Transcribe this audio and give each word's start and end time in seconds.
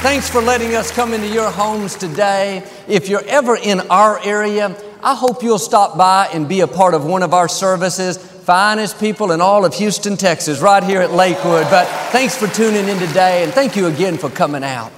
thanks 0.00 0.30
for 0.30 0.40
letting 0.40 0.74
us 0.74 0.90
come 0.90 1.12
into 1.12 1.28
your 1.28 1.50
homes 1.50 1.94
today. 1.94 2.66
If 2.88 3.10
you're 3.10 3.24
ever 3.26 3.54
in 3.54 3.80
our 3.90 4.18
area, 4.24 4.74
I 5.02 5.14
hope 5.14 5.42
you'll 5.42 5.58
stop 5.58 5.98
by 5.98 6.30
and 6.32 6.48
be 6.48 6.60
a 6.60 6.66
part 6.66 6.94
of 6.94 7.04
one 7.04 7.22
of 7.22 7.34
our 7.34 7.48
services. 7.48 8.16
Finest 8.16 8.98
people 8.98 9.30
in 9.30 9.42
all 9.42 9.66
of 9.66 9.74
Houston, 9.74 10.16
Texas, 10.16 10.60
right 10.60 10.82
here 10.82 11.02
at 11.02 11.10
Lakewood. 11.12 11.64
But 11.64 11.86
thanks 12.12 12.34
for 12.34 12.46
tuning 12.46 12.88
in 12.88 12.98
today 12.98 13.44
and 13.44 13.52
thank 13.52 13.76
you 13.76 13.88
again 13.88 14.16
for 14.16 14.30
coming 14.30 14.64
out. 14.64 14.90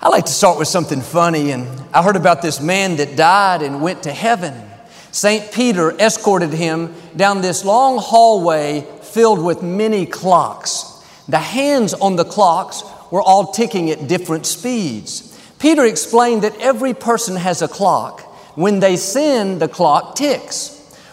I 0.00 0.10
like 0.10 0.26
to 0.26 0.32
start 0.32 0.60
with 0.60 0.68
something 0.68 1.00
funny, 1.00 1.50
and 1.50 1.66
I 1.92 2.02
heard 2.02 2.16
about 2.16 2.40
this 2.40 2.60
man 2.60 2.96
that 2.98 3.16
died 3.16 3.62
and 3.62 3.82
went 3.82 4.04
to 4.04 4.12
heaven. 4.12 4.54
St. 5.10 5.50
Peter 5.50 5.90
escorted 5.98 6.52
him 6.52 6.94
down 7.16 7.40
this 7.40 7.64
long 7.64 7.98
hallway 7.98 8.86
filled 9.02 9.42
with 9.42 9.64
many 9.64 10.06
clocks. 10.06 11.02
The 11.28 11.38
hands 11.38 11.94
on 11.94 12.14
the 12.14 12.24
clocks 12.24 12.84
were 13.10 13.22
all 13.22 13.52
ticking 13.52 13.90
at 13.90 14.08
different 14.08 14.46
speeds. 14.46 15.32
Peter 15.58 15.84
explained 15.84 16.42
that 16.42 16.58
every 16.60 16.94
person 16.94 17.36
has 17.36 17.62
a 17.62 17.68
clock. 17.68 18.22
When 18.56 18.80
they 18.80 18.96
sin, 18.96 19.58
the 19.58 19.68
clock 19.68 20.16
ticks. 20.16 20.72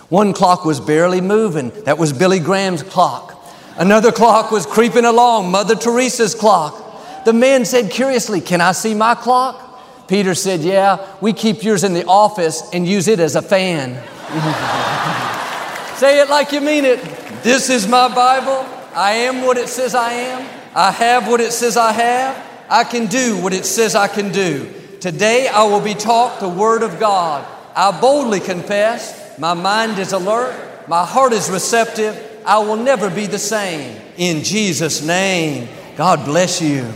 One 0.09 0.33
clock 0.33 0.65
was 0.65 0.79
barely 0.79 1.21
moving. 1.21 1.69
That 1.85 1.97
was 1.97 2.13
Billy 2.13 2.39
Graham's 2.39 2.83
clock. 2.83 3.29
Another 3.77 4.11
clock 4.11 4.51
was 4.51 4.65
creeping 4.65 5.05
along, 5.05 5.49
Mother 5.49 5.75
Teresa's 5.75 6.35
clock. 6.35 7.25
The 7.25 7.33
man 7.33 7.65
said 7.65 7.89
curiously, 7.89 8.41
Can 8.41 8.61
I 8.61 8.73
see 8.73 8.93
my 8.93 9.15
clock? 9.15 10.07
Peter 10.07 10.35
said, 10.35 10.59
Yeah, 10.59 11.07
we 11.21 11.33
keep 11.33 11.63
yours 11.63 11.83
in 11.83 11.93
the 11.93 12.05
office 12.05 12.69
and 12.73 12.87
use 12.87 13.07
it 13.07 13.19
as 13.19 13.35
a 13.35 13.41
fan. 13.41 13.95
Say 15.97 16.21
it 16.21 16.29
like 16.29 16.51
you 16.51 16.61
mean 16.61 16.85
it. 16.85 17.01
This 17.43 17.69
is 17.69 17.87
my 17.87 18.13
Bible. 18.13 18.67
I 18.95 19.13
am 19.13 19.41
what 19.41 19.57
it 19.57 19.69
says 19.69 19.95
I 19.95 20.11
am. 20.11 20.62
I 20.75 20.91
have 20.91 21.27
what 21.27 21.39
it 21.39 21.53
says 21.53 21.77
I 21.77 21.91
have. 21.91 22.51
I 22.69 22.83
can 22.83 23.05
do 23.05 23.41
what 23.41 23.53
it 23.53 23.65
says 23.65 23.95
I 23.95 24.07
can 24.07 24.31
do. 24.31 24.71
Today 24.99 25.47
I 25.47 25.63
will 25.63 25.81
be 25.81 25.93
taught 25.93 26.39
the 26.39 26.49
Word 26.49 26.81
of 26.81 26.99
God. 26.99 27.45
I 27.75 27.99
boldly 27.99 28.39
confess, 28.39 29.37
my 29.37 29.53
mind 29.53 29.99
is 29.99 30.13
alert, 30.13 30.87
my 30.87 31.05
heart 31.05 31.33
is 31.33 31.49
receptive. 31.49 32.29
I 32.45 32.59
will 32.59 32.75
never 32.75 33.09
be 33.09 33.25
the 33.25 33.39
same. 33.39 33.99
In 34.17 34.43
Jesus' 34.43 35.05
name, 35.05 35.69
God 35.95 36.25
bless 36.25 36.61
you. 36.61 36.91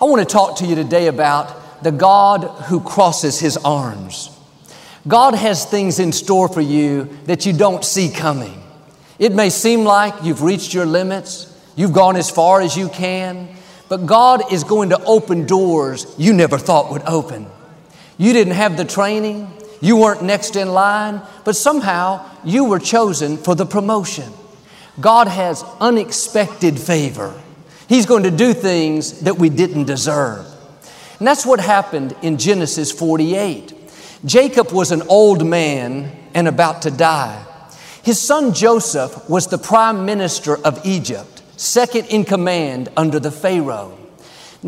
I 0.00 0.04
want 0.04 0.26
to 0.26 0.30
talk 0.30 0.58
to 0.58 0.66
you 0.66 0.74
today 0.74 1.06
about 1.06 1.82
the 1.82 1.92
God 1.92 2.44
who 2.64 2.80
crosses 2.80 3.40
His 3.40 3.56
arms. 3.56 4.30
God 5.08 5.34
has 5.34 5.64
things 5.64 5.98
in 5.98 6.12
store 6.12 6.48
for 6.48 6.60
you 6.60 7.04
that 7.24 7.46
you 7.46 7.52
don't 7.52 7.84
see 7.84 8.10
coming. 8.10 8.62
It 9.18 9.32
may 9.32 9.50
seem 9.50 9.84
like 9.84 10.14
you've 10.22 10.42
reached 10.42 10.74
your 10.74 10.86
limits, 10.86 11.51
you've 11.76 11.92
gone 11.92 12.16
as 12.16 12.30
far 12.30 12.60
as 12.60 12.76
you 12.76 12.88
can, 12.88 13.48
but 13.88 14.06
God 14.06 14.52
is 14.52 14.64
going 14.64 14.90
to 14.90 15.02
open 15.04 15.46
doors 15.46 16.14
you 16.18 16.32
never 16.32 16.58
thought 16.58 16.90
would 16.92 17.02
open. 17.02 17.46
You 18.18 18.32
didn't 18.32 18.54
have 18.54 18.76
the 18.76 18.84
training, 18.84 19.52
you 19.80 19.96
weren't 19.96 20.22
next 20.22 20.56
in 20.56 20.68
line, 20.68 21.22
but 21.44 21.56
somehow 21.56 22.28
you 22.44 22.64
were 22.64 22.78
chosen 22.78 23.36
for 23.36 23.54
the 23.54 23.66
promotion. 23.66 24.32
God 25.00 25.28
has 25.28 25.64
unexpected 25.80 26.78
favor. 26.78 27.34
He's 27.88 28.06
going 28.06 28.22
to 28.24 28.30
do 28.30 28.52
things 28.54 29.20
that 29.20 29.38
we 29.38 29.48
didn't 29.48 29.84
deserve. 29.84 30.46
And 31.18 31.26
that's 31.26 31.46
what 31.46 31.60
happened 31.60 32.16
in 32.22 32.36
Genesis 32.36 32.90
48. 32.90 33.74
Jacob 34.24 34.72
was 34.72 34.92
an 34.92 35.02
old 35.02 35.46
man 35.46 36.10
and 36.34 36.48
about 36.48 36.82
to 36.82 36.90
die. 36.90 37.44
His 38.02 38.20
son 38.20 38.52
Joseph 38.52 39.28
was 39.28 39.46
the 39.46 39.58
prime 39.58 40.04
minister 40.04 40.56
of 40.58 40.84
Egypt, 40.84 41.31
second 41.56 42.06
in 42.06 42.24
command 42.24 42.88
under 42.96 43.20
the 43.20 43.30
Pharaoh. 43.30 43.98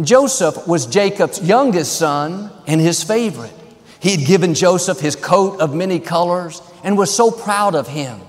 Joseph 0.00 0.66
was 0.66 0.86
Jacob's 0.86 1.40
youngest 1.40 1.96
son 1.96 2.50
and 2.66 2.80
his 2.80 3.02
favorite. 3.02 3.52
He 4.00 4.10
had 4.16 4.26
given 4.26 4.54
Joseph 4.54 5.00
his 5.00 5.16
coat 5.16 5.60
of 5.60 5.74
many 5.74 6.00
colors 6.00 6.60
and 6.82 6.98
was 6.98 7.14
so 7.14 7.30
proud 7.30 7.74
of 7.74 7.88
him. 7.88 8.20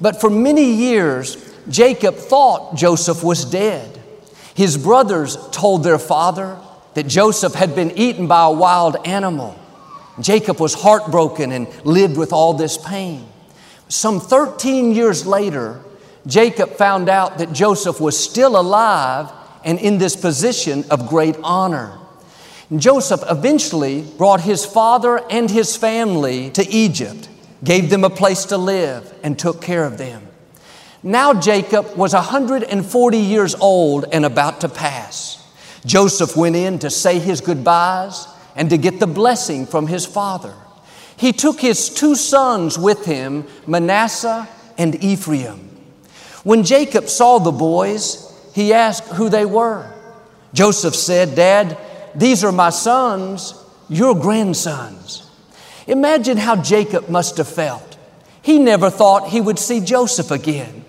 But 0.00 0.20
for 0.20 0.30
many 0.30 0.72
years, 0.72 1.36
Jacob 1.68 2.16
thought 2.16 2.76
Joseph 2.76 3.24
was 3.24 3.44
dead. 3.44 4.00
His 4.54 4.76
brothers 4.76 5.36
told 5.50 5.82
their 5.82 5.98
father 5.98 6.58
that 6.94 7.06
Joseph 7.06 7.54
had 7.54 7.74
been 7.74 7.92
eaten 7.92 8.26
by 8.26 8.44
a 8.44 8.52
wild 8.52 9.06
animal. 9.06 9.58
Jacob 10.20 10.60
was 10.60 10.74
heartbroken 10.74 11.52
and 11.52 11.66
lived 11.84 12.16
with 12.16 12.32
all 12.32 12.52
this 12.52 12.76
pain. 12.76 13.26
Some 13.88 14.20
13 14.20 14.92
years 14.92 15.26
later, 15.26 15.80
Jacob 16.26 16.70
found 16.70 17.08
out 17.08 17.38
that 17.38 17.52
Joseph 17.52 18.00
was 18.00 18.18
still 18.18 18.58
alive 18.58 19.30
and 19.64 19.78
in 19.78 19.98
this 19.98 20.16
position 20.16 20.84
of 20.90 21.08
great 21.08 21.36
honor. 21.42 21.98
Joseph 22.76 23.22
eventually 23.28 24.02
brought 24.02 24.40
his 24.40 24.64
father 24.64 25.20
and 25.30 25.50
his 25.50 25.76
family 25.76 26.50
to 26.50 26.66
Egypt, 26.68 27.28
gave 27.62 27.90
them 27.90 28.04
a 28.04 28.10
place 28.10 28.46
to 28.46 28.56
live, 28.56 29.12
and 29.22 29.38
took 29.38 29.60
care 29.60 29.84
of 29.84 29.98
them. 29.98 30.26
Now 31.02 31.34
Jacob 31.34 31.96
was 31.96 32.14
140 32.14 33.18
years 33.18 33.54
old 33.56 34.04
and 34.12 34.24
about 34.24 34.60
to 34.60 34.68
pass. 34.68 35.38
Joseph 35.84 36.36
went 36.36 36.54
in 36.54 36.78
to 36.78 36.90
say 36.90 37.18
his 37.18 37.40
goodbyes 37.40 38.26
and 38.54 38.70
to 38.70 38.78
get 38.78 39.00
the 39.00 39.06
blessing 39.06 39.66
from 39.66 39.88
his 39.88 40.06
father. 40.06 40.54
He 41.16 41.32
took 41.32 41.60
his 41.60 41.88
two 41.88 42.14
sons 42.14 42.78
with 42.78 43.04
him, 43.04 43.46
Manasseh 43.66 44.48
and 44.78 45.02
Ephraim. 45.02 45.71
When 46.44 46.64
Jacob 46.64 47.08
saw 47.08 47.38
the 47.38 47.52
boys, 47.52 48.28
he 48.54 48.72
asked 48.72 49.08
who 49.14 49.28
they 49.28 49.44
were. 49.44 49.90
Joseph 50.52 50.94
said, 50.94 51.34
Dad, 51.34 51.78
these 52.14 52.44
are 52.44 52.52
my 52.52 52.70
sons, 52.70 53.54
your 53.88 54.14
grandsons. 54.14 55.30
Imagine 55.86 56.36
how 56.36 56.56
Jacob 56.56 57.08
must 57.08 57.36
have 57.38 57.48
felt. 57.48 57.96
He 58.42 58.58
never 58.58 58.90
thought 58.90 59.28
he 59.28 59.40
would 59.40 59.58
see 59.58 59.80
Joseph 59.80 60.30
again. 60.30 60.84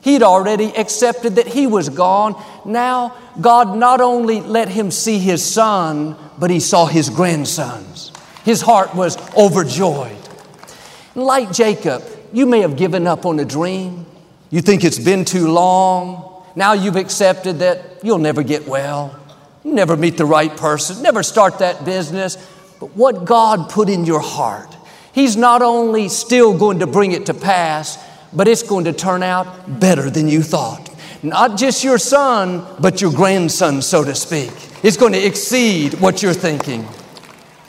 He'd 0.00 0.22
already 0.22 0.74
accepted 0.76 1.36
that 1.36 1.48
he 1.48 1.66
was 1.66 1.88
gone. 1.88 2.40
Now, 2.64 3.16
God 3.40 3.76
not 3.76 4.00
only 4.00 4.40
let 4.40 4.68
him 4.68 4.90
see 4.90 5.18
his 5.18 5.44
son, 5.44 6.16
but 6.38 6.50
he 6.50 6.60
saw 6.60 6.86
his 6.86 7.10
grandsons. 7.10 8.12
His 8.44 8.60
heart 8.62 8.94
was 8.94 9.16
overjoyed. 9.36 10.16
Like 11.14 11.52
Jacob, 11.52 12.04
you 12.32 12.46
may 12.46 12.60
have 12.60 12.76
given 12.76 13.06
up 13.06 13.26
on 13.26 13.40
a 13.40 13.44
dream. 13.44 14.06
You 14.50 14.62
think 14.62 14.84
it's 14.84 14.98
been 14.98 15.24
too 15.24 15.48
long. 15.48 16.42
Now 16.56 16.72
you've 16.72 16.96
accepted 16.96 17.58
that 17.60 18.02
you'll 18.02 18.18
never 18.18 18.42
get 18.42 18.66
well, 18.66 19.18
never 19.62 19.96
meet 19.96 20.16
the 20.16 20.24
right 20.24 20.54
person, 20.56 21.02
never 21.02 21.22
start 21.22 21.58
that 21.58 21.84
business. 21.84 22.36
But 22.80 22.96
what 22.96 23.24
God 23.24 23.70
put 23.70 23.88
in 23.88 24.04
your 24.04 24.20
heart, 24.20 24.74
He's 25.12 25.36
not 25.36 25.62
only 25.62 26.08
still 26.08 26.56
going 26.56 26.78
to 26.78 26.86
bring 26.86 27.12
it 27.12 27.26
to 27.26 27.34
pass, 27.34 27.98
but 28.32 28.46
it's 28.46 28.62
going 28.62 28.84
to 28.84 28.92
turn 28.92 29.22
out 29.22 29.80
better 29.80 30.10
than 30.10 30.28
you 30.28 30.42
thought. 30.42 30.88
Not 31.22 31.58
just 31.58 31.82
your 31.82 31.98
son, 31.98 32.64
but 32.78 33.00
your 33.00 33.12
grandson, 33.12 33.82
so 33.82 34.04
to 34.04 34.14
speak. 34.14 34.52
It's 34.82 34.96
going 34.96 35.12
to 35.12 35.26
exceed 35.26 35.94
what 35.94 36.22
you're 36.22 36.34
thinking. 36.34 36.86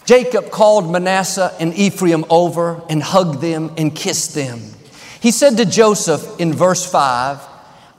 Jacob 0.06 0.52
called 0.52 0.92
Manasseh 0.92 1.56
and 1.60 1.74
Ephraim 1.74 2.26
over 2.30 2.82
and 2.90 3.02
hugged 3.02 3.42
them 3.42 3.72
and 3.78 3.96
kissed 3.96 4.36
them. 4.36 4.62
He 5.22 5.32
said 5.32 5.58
to 5.58 5.66
Joseph 5.66 6.40
in 6.40 6.54
verse 6.54 6.90
5, 6.90 7.42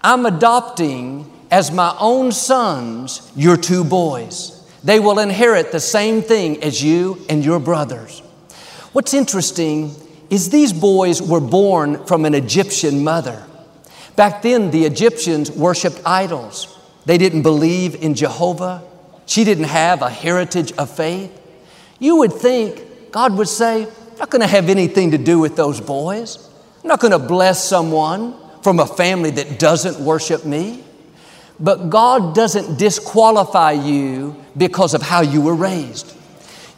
I'm 0.02 0.25
adopting 0.25 1.31
as 1.50 1.70
my 1.70 1.94
own 1.99 2.32
sons 2.32 3.31
your 3.37 3.56
two 3.56 3.84
boys. 3.84 4.56
They 4.82 4.99
will 4.99 5.19
inherit 5.19 5.72
the 5.72 5.81
same 5.81 6.22
thing 6.22 6.62
as 6.62 6.82
you 6.82 7.25
and 7.28 7.44
your 7.44 7.61
brothers. 7.61 8.20
What's 8.93 9.12
interesting 9.12 9.94
is 10.31 10.49
these 10.49 10.72
boys 10.72 11.20
were 11.20 11.40
born 11.40 12.06
from 12.06 12.25
an 12.25 12.34
Egyptian 12.34 13.05
mother. 13.05 13.44
Back 14.16 14.43
then, 14.43 14.70
the 14.70 14.84
Egyptians 14.84 15.50
worshiped 15.50 16.00
idols. 16.06 16.78
They 17.05 17.19
didn't 17.19 17.43
believe 17.43 17.96
in 17.96 18.14
Jehovah. 18.14 18.82
She 19.26 19.44
didn't 19.44 19.64
have 19.64 20.02
a 20.02 20.11
heritage 20.11 20.73
of 20.73 20.90
faith. 20.90 21.31
You 21.99 22.16
would 22.16 22.32
think 22.32 23.12
God 23.12 23.37
would 23.37 23.49
say, 23.49 23.87
not 24.19 24.31
going 24.31 24.40
to 24.40 24.46
have 24.46 24.69
anything 24.69 25.11
to 25.11 25.19
do 25.19 25.38
with 25.38 25.56
those 25.56 25.81
boys. 25.81 26.50
I'm 26.82 26.88
not 26.88 27.00
going 27.00 27.12
to 27.12 27.19
bless 27.19 27.62
someone 27.62 28.35
from 28.62 28.79
a 28.81 28.87
family 28.87 29.31
that 29.32 29.59
doesn't 29.59 30.03
worship 30.05 30.44
me. 30.44 30.85
But 31.59 31.91
God 31.91 32.35
doesn't 32.35 32.79
disqualify 32.79 33.73
you 33.73 34.35
because 34.56 34.94
of 34.94 35.03
how 35.03 35.21
you 35.21 35.43
were 35.43 35.55
raised. 35.55 36.17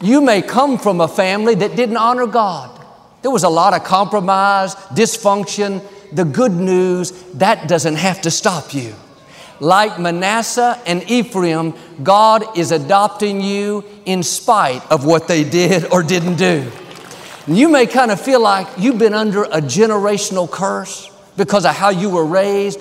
You 0.01 0.19
may 0.19 0.41
come 0.41 0.77
from 0.77 0.99
a 0.99 1.07
family 1.07 1.55
that 1.55 1.77
didn't 1.77 1.95
honor 1.95 2.27
God. 2.27 2.69
There 3.21 3.31
was 3.31 3.43
a 3.43 3.49
lot 3.49 3.73
of 3.73 3.85
compromise, 3.85 4.75
dysfunction. 4.75 5.81
The 6.11 6.25
good 6.25 6.51
news, 6.51 7.11
that 7.35 7.69
doesn't 7.69 7.95
have 7.95 8.21
to 8.23 8.31
stop 8.31 8.73
you. 8.73 8.93
Like 9.61 9.97
Manasseh 9.97 10.79
and 10.85 11.09
Ephraim, 11.09 11.73
God 12.03 12.57
is 12.57 12.71
adopting 12.71 13.39
you 13.39 13.85
in 14.05 14.21
spite 14.21 14.85
of 14.91 15.05
what 15.05 15.29
they 15.29 15.45
did 15.45 15.91
or 15.93 16.03
didn't 16.03 16.35
do. 16.35 16.69
You 17.47 17.67
may 17.67 17.87
kind 17.87 18.09
of 18.09 18.21
feel 18.21 18.39
like 18.39 18.67
you've 18.77 18.97
been 18.97 19.13
under 19.13 19.43
a 19.43 19.59
generational 19.59 20.49
curse 20.49 21.11
because 21.35 21.65
of 21.65 21.75
how 21.75 21.89
you 21.89 22.09
were 22.09 22.25
raised. 22.25 22.79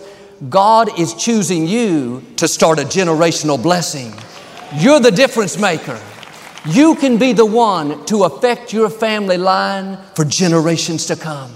God 0.49 1.01
is 1.01 1.15
choosing 1.15 1.67
you 1.67 2.23
to 2.37 2.47
start 2.47 2.79
a 2.79 2.83
generational 2.83 3.61
blessing. 3.61 4.15
You're 4.77 5.01
the 5.01 5.11
difference 5.11 5.59
maker. 5.59 6.01
You 6.65 6.95
can 6.95 7.19
be 7.19 7.33
the 7.33 7.45
one 7.45 8.05
to 8.07 8.23
affect 8.23 8.73
your 8.73 8.89
family 8.89 9.37
line 9.37 9.99
for 10.15 10.25
generations 10.25 11.07
to 11.07 11.17
come. 11.17 11.53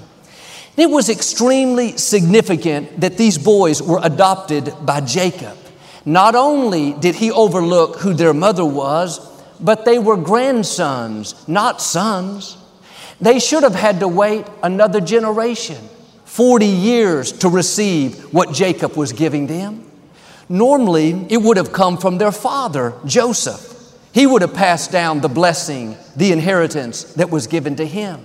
It 0.76 0.91
was 0.91 1.09
extremely 1.09 1.97
significant 1.97 3.00
that 3.00 3.17
these 3.17 3.38
boys 3.38 3.81
were 3.81 4.00
adopted 4.02 4.75
by 4.82 5.00
Jacob. 5.00 5.56
Not 6.05 6.35
only 6.35 6.93
did 6.93 7.14
he 7.14 7.31
overlook 7.31 7.99
who 8.00 8.14
their 8.14 8.35
mother 8.35 8.64
was, 8.64 9.20
but 9.61 9.85
they 9.85 10.00
were 10.00 10.17
grandsons, 10.17 11.37
not 11.49 11.81
sons. 11.81 12.59
They 13.21 13.39
should 13.39 13.63
have 13.63 13.75
had 13.75 14.01
to 14.01 14.09
wait 14.09 14.47
another 14.63 15.01
generation, 15.01 15.79
40 16.25 16.67
years, 16.67 17.33
to 17.33 17.49
receive 17.49 18.33
what 18.33 18.53
Jacob 18.53 18.97
was 18.97 19.13
giving 19.13 19.47
them. 19.47 19.91
Normally, 20.49 21.27
it 21.31 21.39
would 21.39 21.57
have 21.57 21.73
come 21.73 21.97
from 21.97 22.19
their 22.19 22.33
father, 22.33 22.95
Joseph. 23.05 23.75
He 24.13 24.27
would 24.27 24.43
have 24.43 24.55
passed 24.55 24.93
down 24.93 25.21
the 25.21 25.29
blessing, 25.29 25.97
the 26.15 26.33
inheritance 26.33 27.05
that 27.15 27.31
was 27.31 27.47
given 27.47 27.77
to 27.77 27.87
him. 27.87 28.25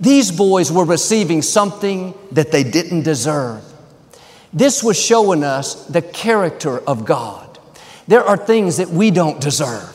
These 0.00 0.32
boys 0.32 0.72
were 0.72 0.84
receiving 0.84 1.42
something 1.42 2.14
that 2.32 2.50
they 2.50 2.64
didn't 2.64 3.02
deserve. 3.02 3.62
This 4.52 4.82
was 4.82 5.00
showing 5.00 5.44
us 5.44 5.86
the 5.86 6.02
character 6.02 6.78
of 6.80 7.04
God. 7.04 7.58
There 8.06 8.22
are 8.22 8.36
things 8.36 8.76
that 8.78 8.88
we 8.88 9.10
don't 9.10 9.40
deserve. 9.40 9.93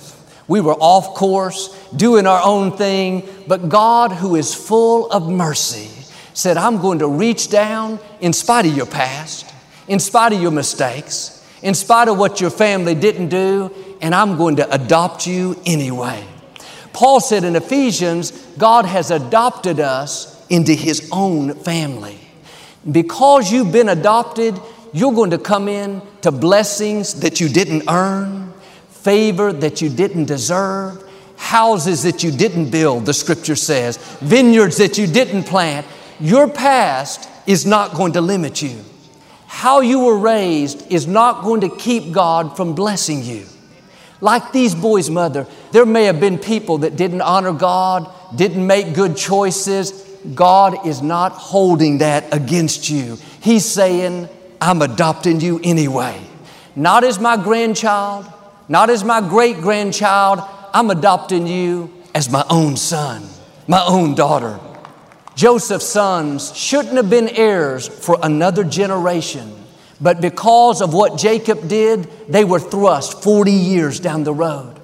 We 0.49 0.59
were 0.59 0.73
off 0.73 1.15
course, 1.15 1.69
doing 1.95 2.27
our 2.27 2.41
own 2.43 2.75
thing, 2.75 3.29
but 3.47 3.69
God, 3.69 4.11
who 4.11 4.35
is 4.35 4.53
full 4.53 5.09
of 5.11 5.29
mercy, 5.29 5.89
said, 6.33 6.57
I'm 6.57 6.81
going 6.81 6.99
to 6.99 7.07
reach 7.07 7.49
down 7.49 7.99
in 8.19 8.33
spite 8.33 8.65
of 8.65 8.75
your 8.75 8.87
past, 8.87 9.53
in 9.87 9.99
spite 9.99 10.33
of 10.33 10.41
your 10.41 10.51
mistakes, 10.51 11.45
in 11.61 11.75
spite 11.75 12.07
of 12.07 12.17
what 12.17 12.41
your 12.41 12.49
family 12.49 12.95
didn't 12.95 13.29
do, 13.29 13.71
and 14.01 14.15
I'm 14.15 14.37
going 14.37 14.55
to 14.55 14.73
adopt 14.73 15.27
you 15.27 15.61
anyway. 15.65 16.25
Paul 16.93 17.19
said 17.19 17.43
in 17.43 17.55
Ephesians, 17.55 18.31
God 18.57 18.85
has 18.85 19.11
adopted 19.11 19.79
us 19.79 20.45
into 20.49 20.73
His 20.73 21.09
own 21.11 21.53
family. 21.53 22.19
Because 22.89 23.51
you've 23.51 23.71
been 23.71 23.89
adopted, 23.89 24.59
you're 24.93 25.13
going 25.13 25.29
to 25.31 25.37
come 25.37 25.67
in 25.67 26.01
to 26.21 26.31
blessings 26.31 27.19
that 27.19 27.39
you 27.39 27.49
didn't 27.49 27.83
earn, 27.87 28.48
favor 29.09 29.51
that 29.51 29.81
you 29.81 29.89
didn't 29.89 30.25
deserve, 30.25 31.03
houses 31.35 32.03
that 32.03 32.23
you 32.23 32.29
didn't 32.29 32.69
build, 32.69 33.07
the 33.07 33.13
scripture 33.13 33.55
says, 33.55 33.97
vineyards 34.21 34.77
that 34.77 34.99
you 34.99 35.07
didn't 35.07 35.45
plant. 35.45 35.83
Your 36.19 36.47
past 36.47 37.27
is 37.47 37.65
not 37.65 37.95
going 37.95 38.13
to 38.13 38.21
limit 38.21 38.61
you. 38.61 38.77
How 39.47 39.81
you 39.81 40.01
were 40.01 40.19
raised 40.19 40.91
is 40.91 41.07
not 41.07 41.43
going 41.43 41.61
to 41.61 41.75
keep 41.75 42.13
God 42.13 42.55
from 42.55 42.75
blessing 42.75 43.23
you. 43.23 43.47
Like 44.21 44.51
these 44.51 44.75
boys' 44.75 45.09
mother, 45.09 45.47
there 45.71 45.87
may 45.87 46.03
have 46.03 46.19
been 46.19 46.37
people 46.37 46.77
that 46.79 46.95
didn't 46.95 47.21
honor 47.21 47.53
God, 47.53 48.07
didn't 48.35 48.67
make 48.67 48.93
good 48.93 49.17
choices. 49.17 49.91
God 50.35 50.85
is 50.85 51.01
not 51.01 51.31
holding 51.31 51.97
that 51.97 52.31
against 52.31 52.91
you. 52.91 53.17
He's 53.41 53.65
saying, 53.65 54.29
I'm 54.61 54.83
adopting 54.83 55.41
you 55.41 55.59
anyway. 55.63 56.21
Not 56.75 57.03
as 57.03 57.19
my 57.19 57.37
grandchild, 57.37 58.31
not 58.69 58.89
as 58.89 59.03
my 59.03 59.19
great 59.19 59.57
grandchild, 59.57 60.39
I'm 60.73 60.89
adopting 60.89 61.47
you 61.47 61.91
as 62.15 62.29
my 62.29 62.45
own 62.49 62.77
son, 62.77 63.27
my 63.67 63.83
own 63.85 64.15
daughter. 64.15 64.59
Joseph's 65.35 65.85
sons 65.85 66.55
shouldn't 66.55 66.95
have 66.95 67.09
been 67.09 67.29
heirs 67.29 67.87
for 67.87 68.17
another 68.21 68.63
generation. 68.63 69.55
But 70.01 70.21
because 70.21 70.81
of 70.81 70.93
what 70.93 71.17
Jacob 71.17 71.67
did, 71.67 72.09
they 72.29 72.45
were 72.45 72.59
thrust 72.59 73.21
40 73.21 73.51
years 73.51 73.99
down 73.99 74.23
the 74.23 74.33
road. 74.33 74.79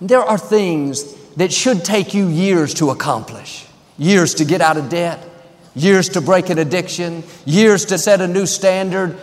There 0.00 0.20
are 0.22 0.38
things 0.38 1.14
that 1.34 1.52
should 1.52 1.84
take 1.84 2.12
you 2.12 2.26
years 2.28 2.74
to 2.74 2.90
accomplish 2.90 3.66
years 3.98 4.34
to 4.34 4.44
get 4.44 4.60
out 4.60 4.76
of 4.76 4.88
debt, 4.88 5.24
years 5.74 6.08
to 6.10 6.20
break 6.20 6.50
an 6.50 6.58
addiction, 6.58 7.22
years 7.44 7.86
to 7.86 7.98
set 7.98 8.20
a 8.20 8.26
new 8.26 8.46
standard. 8.46 9.16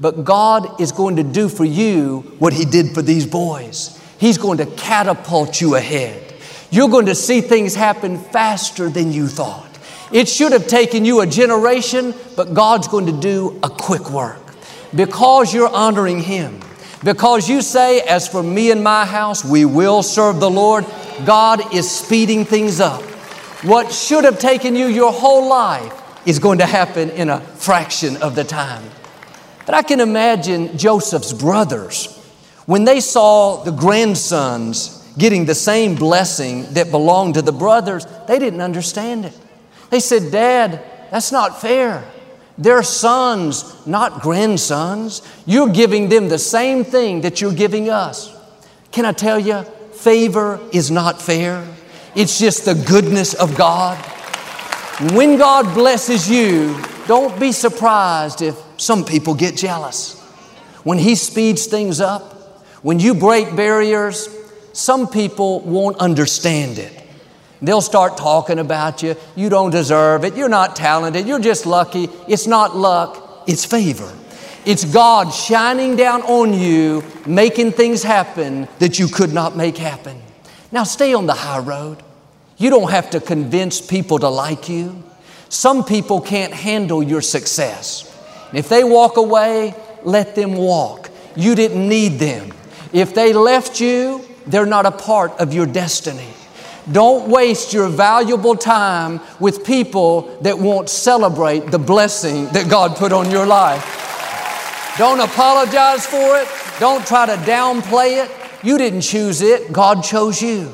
But 0.00 0.24
God 0.24 0.80
is 0.80 0.92
going 0.92 1.16
to 1.16 1.22
do 1.22 1.48
for 1.48 1.64
you 1.64 2.20
what 2.38 2.52
He 2.52 2.64
did 2.64 2.94
for 2.94 3.02
these 3.02 3.26
boys. 3.26 4.00
He's 4.18 4.38
going 4.38 4.58
to 4.58 4.66
catapult 4.66 5.60
you 5.60 5.74
ahead. 5.74 6.34
You're 6.70 6.88
going 6.88 7.06
to 7.06 7.14
see 7.14 7.40
things 7.40 7.74
happen 7.74 8.18
faster 8.18 8.88
than 8.88 9.12
you 9.12 9.28
thought. 9.28 9.64
It 10.12 10.28
should 10.28 10.52
have 10.52 10.66
taken 10.66 11.04
you 11.04 11.20
a 11.20 11.26
generation, 11.26 12.14
but 12.36 12.54
God's 12.54 12.88
going 12.88 13.06
to 13.06 13.20
do 13.20 13.58
a 13.62 13.68
quick 13.68 14.10
work 14.10 14.38
because 14.94 15.52
you're 15.52 15.68
honoring 15.68 16.20
Him, 16.20 16.60
because 17.02 17.48
you 17.48 17.62
say, 17.62 18.00
As 18.00 18.28
for 18.28 18.42
me 18.42 18.70
and 18.70 18.84
my 18.84 19.04
house, 19.04 19.44
we 19.44 19.64
will 19.64 20.02
serve 20.02 20.40
the 20.40 20.50
Lord, 20.50 20.84
God 21.24 21.74
is 21.74 21.90
speeding 21.90 22.44
things 22.44 22.80
up. 22.80 23.02
What 23.62 23.92
should 23.92 24.24
have 24.24 24.38
taken 24.38 24.76
you 24.76 24.86
your 24.86 25.12
whole 25.12 25.48
life 25.48 25.92
is 26.26 26.38
going 26.38 26.58
to 26.58 26.66
happen 26.66 27.10
in 27.10 27.30
a 27.30 27.40
fraction 27.40 28.16
of 28.18 28.34
the 28.34 28.44
time. 28.44 28.84
But 29.66 29.74
I 29.74 29.82
can 29.82 30.00
imagine 30.00 30.78
Joseph's 30.78 31.32
brothers 31.32 32.16
when 32.66 32.84
they 32.84 32.98
saw 32.98 33.62
the 33.62 33.70
grandsons 33.70 35.08
getting 35.16 35.46
the 35.46 35.54
same 35.54 35.94
blessing 35.94 36.64
that 36.74 36.90
belonged 36.90 37.34
to 37.34 37.42
the 37.42 37.52
brothers, 37.52 38.04
they 38.26 38.38
didn't 38.38 38.60
understand 38.60 39.24
it. 39.24 39.38
They 39.88 40.00
said, 40.00 40.32
Dad, 40.32 40.82
that's 41.10 41.30
not 41.30 41.60
fair. 41.60 42.04
They're 42.58 42.82
sons, 42.82 43.86
not 43.86 44.20
grandsons. 44.20 45.22
You're 45.46 45.68
giving 45.68 46.08
them 46.08 46.28
the 46.28 46.38
same 46.38 46.82
thing 46.84 47.20
that 47.20 47.40
you're 47.40 47.54
giving 47.54 47.88
us. 47.88 48.34
Can 48.90 49.04
I 49.04 49.12
tell 49.12 49.38
you, 49.38 49.62
favor 49.92 50.60
is 50.72 50.90
not 50.90 51.22
fair. 51.22 51.66
It's 52.16 52.38
just 52.38 52.64
the 52.64 52.74
goodness 52.74 53.34
of 53.34 53.56
God. 53.56 53.96
When 55.12 55.38
God 55.38 55.72
blesses 55.74 56.28
you, 56.28 56.82
don't 57.06 57.38
be 57.38 57.52
surprised 57.52 58.42
if 58.42 58.60
some 58.76 59.04
people 59.04 59.34
get 59.34 59.56
jealous. 59.56 60.20
When 60.84 60.98
He 60.98 61.14
speeds 61.14 61.66
things 61.66 62.00
up, 62.00 62.32
when 62.82 63.00
you 63.00 63.14
break 63.14 63.56
barriers, 63.56 64.28
some 64.72 65.08
people 65.08 65.60
won't 65.60 65.98
understand 65.98 66.78
it. 66.78 66.92
They'll 67.62 67.80
start 67.80 68.16
talking 68.16 68.58
about 68.58 69.02
you. 69.02 69.16
You 69.34 69.48
don't 69.48 69.70
deserve 69.70 70.24
it. 70.24 70.36
You're 70.36 70.48
not 70.48 70.76
talented. 70.76 71.26
You're 71.26 71.40
just 71.40 71.64
lucky. 71.64 72.08
It's 72.28 72.46
not 72.46 72.76
luck, 72.76 73.44
it's 73.46 73.64
favor. 73.64 74.12
It's 74.66 74.84
God 74.84 75.30
shining 75.30 75.94
down 75.96 76.22
on 76.22 76.52
you, 76.52 77.04
making 77.24 77.72
things 77.72 78.02
happen 78.02 78.68
that 78.80 78.98
you 78.98 79.06
could 79.06 79.32
not 79.32 79.56
make 79.56 79.78
happen. 79.78 80.20
Now, 80.72 80.82
stay 80.82 81.14
on 81.14 81.26
the 81.26 81.34
high 81.34 81.60
road. 81.60 82.02
You 82.58 82.70
don't 82.70 82.90
have 82.90 83.10
to 83.10 83.20
convince 83.20 83.80
people 83.80 84.18
to 84.18 84.28
like 84.28 84.68
you. 84.68 85.04
Some 85.48 85.84
people 85.84 86.20
can't 86.20 86.52
handle 86.52 87.02
your 87.02 87.22
success. 87.22 88.12
If 88.56 88.70
they 88.70 88.84
walk 88.84 89.18
away, 89.18 89.74
let 90.02 90.34
them 90.34 90.54
walk. 90.54 91.10
You 91.36 91.54
didn't 91.54 91.86
need 91.86 92.18
them. 92.18 92.54
If 92.90 93.14
they 93.14 93.34
left 93.34 93.82
you, 93.82 94.24
they're 94.46 94.64
not 94.64 94.86
a 94.86 94.90
part 94.90 95.32
of 95.32 95.52
your 95.52 95.66
destiny. 95.66 96.30
Don't 96.90 97.28
waste 97.28 97.74
your 97.74 97.90
valuable 97.90 98.56
time 98.56 99.20
with 99.40 99.66
people 99.66 100.38
that 100.40 100.58
won't 100.58 100.88
celebrate 100.88 101.70
the 101.70 101.78
blessing 101.78 102.46
that 102.54 102.70
God 102.70 102.96
put 102.96 103.12
on 103.12 103.30
your 103.30 103.44
life. 103.44 103.84
Don't 104.96 105.20
apologize 105.20 106.06
for 106.06 106.38
it. 106.38 106.48
Don't 106.80 107.06
try 107.06 107.26
to 107.26 107.36
downplay 107.42 108.24
it. 108.24 108.30
You 108.64 108.78
didn't 108.78 109.02
choose 109.02 109.42
it, 109.42 109.70
God 109.70 110.02
chose 110.02 110.40
you. 110.40 110.72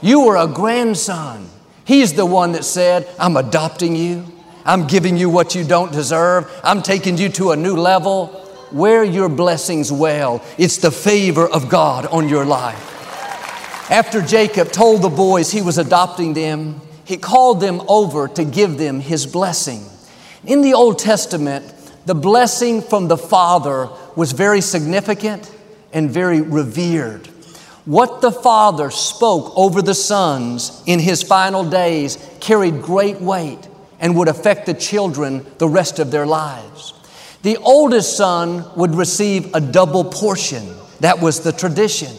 You 0.00 0.24
were 0.24 0.38
a 0.38 0.46
grandson. 0.46 1.50
He's 1.84 2.14
the 2.14 2.24
one 2.24 2.52
that 2.52 2.64
said, 2.64 3.06
I'm 3.18 3.36
adopting 3.36 3.94
you. 3.94 4.24
I'm 4.64 4.86
giving 4.86 5.16
you 5.16 5.30
what 5.30 5.54
you 5.54 5.64
don't 5.64 5.92
deserve. 5.92 6.50
I'm 6.62 6.82
taking 6.82 7.16
you 7.16 7.28
to 7.30 7.52
a 7.52 7.56
new 7.56 7.76
level. 7.76 8.46
Wear 8.72 9.02
your 9.02 9.28
blessings 9.28 9.90
well. 9.90 10.44
It's 10.58 10.76
the 10.76 10.90
favor 10.90 11.46
of 11.46 11.68
God 11.68 12.06
on 12.06 12.28
your 12.28 12.44
life. 12.44 13.90
After 13.90 14.22
Jacob 14.22 14.70
told 14.70 15.02
the 15.02 15.08
boys 15.08 15.50
he 15.50 15.62
was 15.62 15.78
adopting 15.78 16.34
them, 16.34 16.80
he 17.04 17.16
called 17.16 17.60
them 17.60 17.80
over 17.88 18.28
to 18.28 18.44
give 18.44 18.78
them 18.78 19.00
his 19.00 19.26
blessing. 19.26 19.84
In 20.44 20.62
the 20.62 20.74
Old 20.74 20.98
Testament, 20.98 21.64
the 22.06 22.14
blessing 22.14 22.82
from 22.82 23.08
the 23.08 23.18
Father 23.18 23.88
was 24.14 24.32
very 24.32 24.60
significant 24.60 25.50
and 25.92 26.10
very 26.10 26.40
revered. 26.40 27.26
What 27.84 28.20
the 28.20 28.30
Father 28.30 28.90
spoke 28.90 29.52
over 29.56 29.82
the 29.82 29.94
sons 29.94 30.82
in 30.86 31.00
his 31.00 31.22
final 31.22 31.64
days 31.64 32.16
carried 32.38 32.82
great 32.82 33.20
weight 33.20 33.69
and 34.00 34.16
would 34.16 34.28
affect 34.28 34.66
the 34.66 34.74
children 34.74 35.46
the 35.58 35.68
rest 35.68 35.98
of 35.98 36.10
their 36.10 36.26
lives. 36.26 36.94
The 37.42 37.56
oldest 37.58 38.16
son 38.16 38.64
would 38.76 38.94
receive 38.94 39.54
a 39.54 39.60
double 39.60 40.04
portion. 40.04 40.74
That 41.00 41.20
was 41.20 41.40
the 41.40 41.52
tradition. 41.52 42.12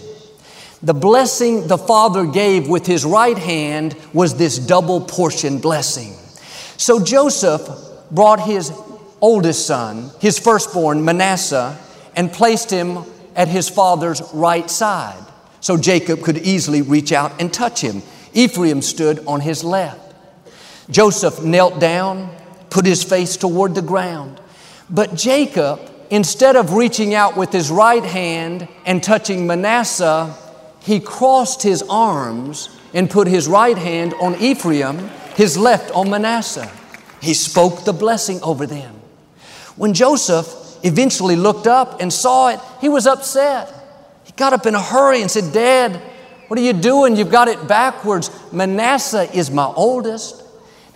The 0.84 0.94
blessing 0.94 1.68
the 1.68 1.78
Father 1.78 2.26
gave 2.26 2.68
with 2.68 2.88
his 2.88 3.06
right 3.06 3.38
hand 3.38 3.96
was 4.14 4.36
this 4.36 4.58
double 4.58 5.02
portion 5.02 5.60
blessing. 5.60 6.14
So 6.78 7.04
Joseph 7.04 7.70
brought 8.10 8.40
his 8.40 8.72
oldest 9.22 9.68
son, 9.68 10.10
his 10.20 10.40
firstborn, 10.40 11.06
Manasseh, 11.06 11.78
and 12.16 12.32
placed 12.32 12.72
him 12.72 13.04
at 13.36 13.48
his 13.48 13.70
father's 13.70 14.22
right 14.34 14.70
side 14.70 15.24
so 15.62 15.78
Jacob 15.78 16.22
could 16.24 16.40
easily 16.40 16.82
reach 16.82 17.12
out 17.12 17.40
and 17.40 17.54
touch 17.54 17.82
him. 17.82 18.02
Ephraim 18.34 18.82
stood 18.82 19.24
on 19.28 19.40
his 19.40 19.64
left. 19.64 20.01
Joseph 20.90 21.44
knelt 21.44 21.80
down, 21.80 22.36
put 22.70 22.86
his 22.86 23.04
face 23.04 23.38
toward 23.38 23.76
the 23.76 23.82
ground. 23.82 24.40
But 24.90 25.16
Jacob, 25.16 25.80
instead 26.10 26.56
of 26.56 26.74
reaching 26.74 27.14
out 27.14 27.38
with 27.38 27.52
his 27.52 27.70
right 27.70 28.04
hand 28.04 28.68
and 28.86 29.02
touching 29.02 29.48
Manasseh, 29.48 30.36
he 30.82 31.00
crossed 31.00 31.62
his 31.64 31.84
arms 31.90 32.70
and 32.94 33.10
put 33.10 33.28
his 33.28 33.48
right 33.48 33.78
hand 33.78 34.14
on 34.16 34.36
Ephraim, 34.36 35.10
his 35.36 35.58
left 35.58 35.92
on 35.92 36.10
Manasseh. 36.10 36.70
He 37.22 37.34
spoke 37.34 37.86
the 37.86 37.94
blessing 37.94 38.42
over 38.42 38.66
them. 38.66 38.96
When 39.76 39.94
Joseph 39.94 40.48
eventually 40.84 41.36
looked 41.36 41.68
up 41.68 42.02
and 42.02 42.12
saw 42.12 42.50
it, 42.50 42.60
he 42.82 42.90
was 42.90 43.08
upset. 43.08 43.72
He 44.24 44.34
got 44.34 44.54
up 44.54 44.66
in 44.66 44.76
a 44.76 44.82
hurry 44.82 45.22
and 45.22 45.30
said, 45.30 45.54
Dad, 45.54 46.02
what 46.48 46.60
are 46.60 46.64
you 46.64 46.74
doing? 46.74 47.16
You've 47.16 47.32
got 47.32 47.48
it 47.48 47.68
backwards. 47.68 48.30
Manasseh 48.52 49.34
is 49.34 49.50
my 49.50 49.66
oldest. 49.66 50.41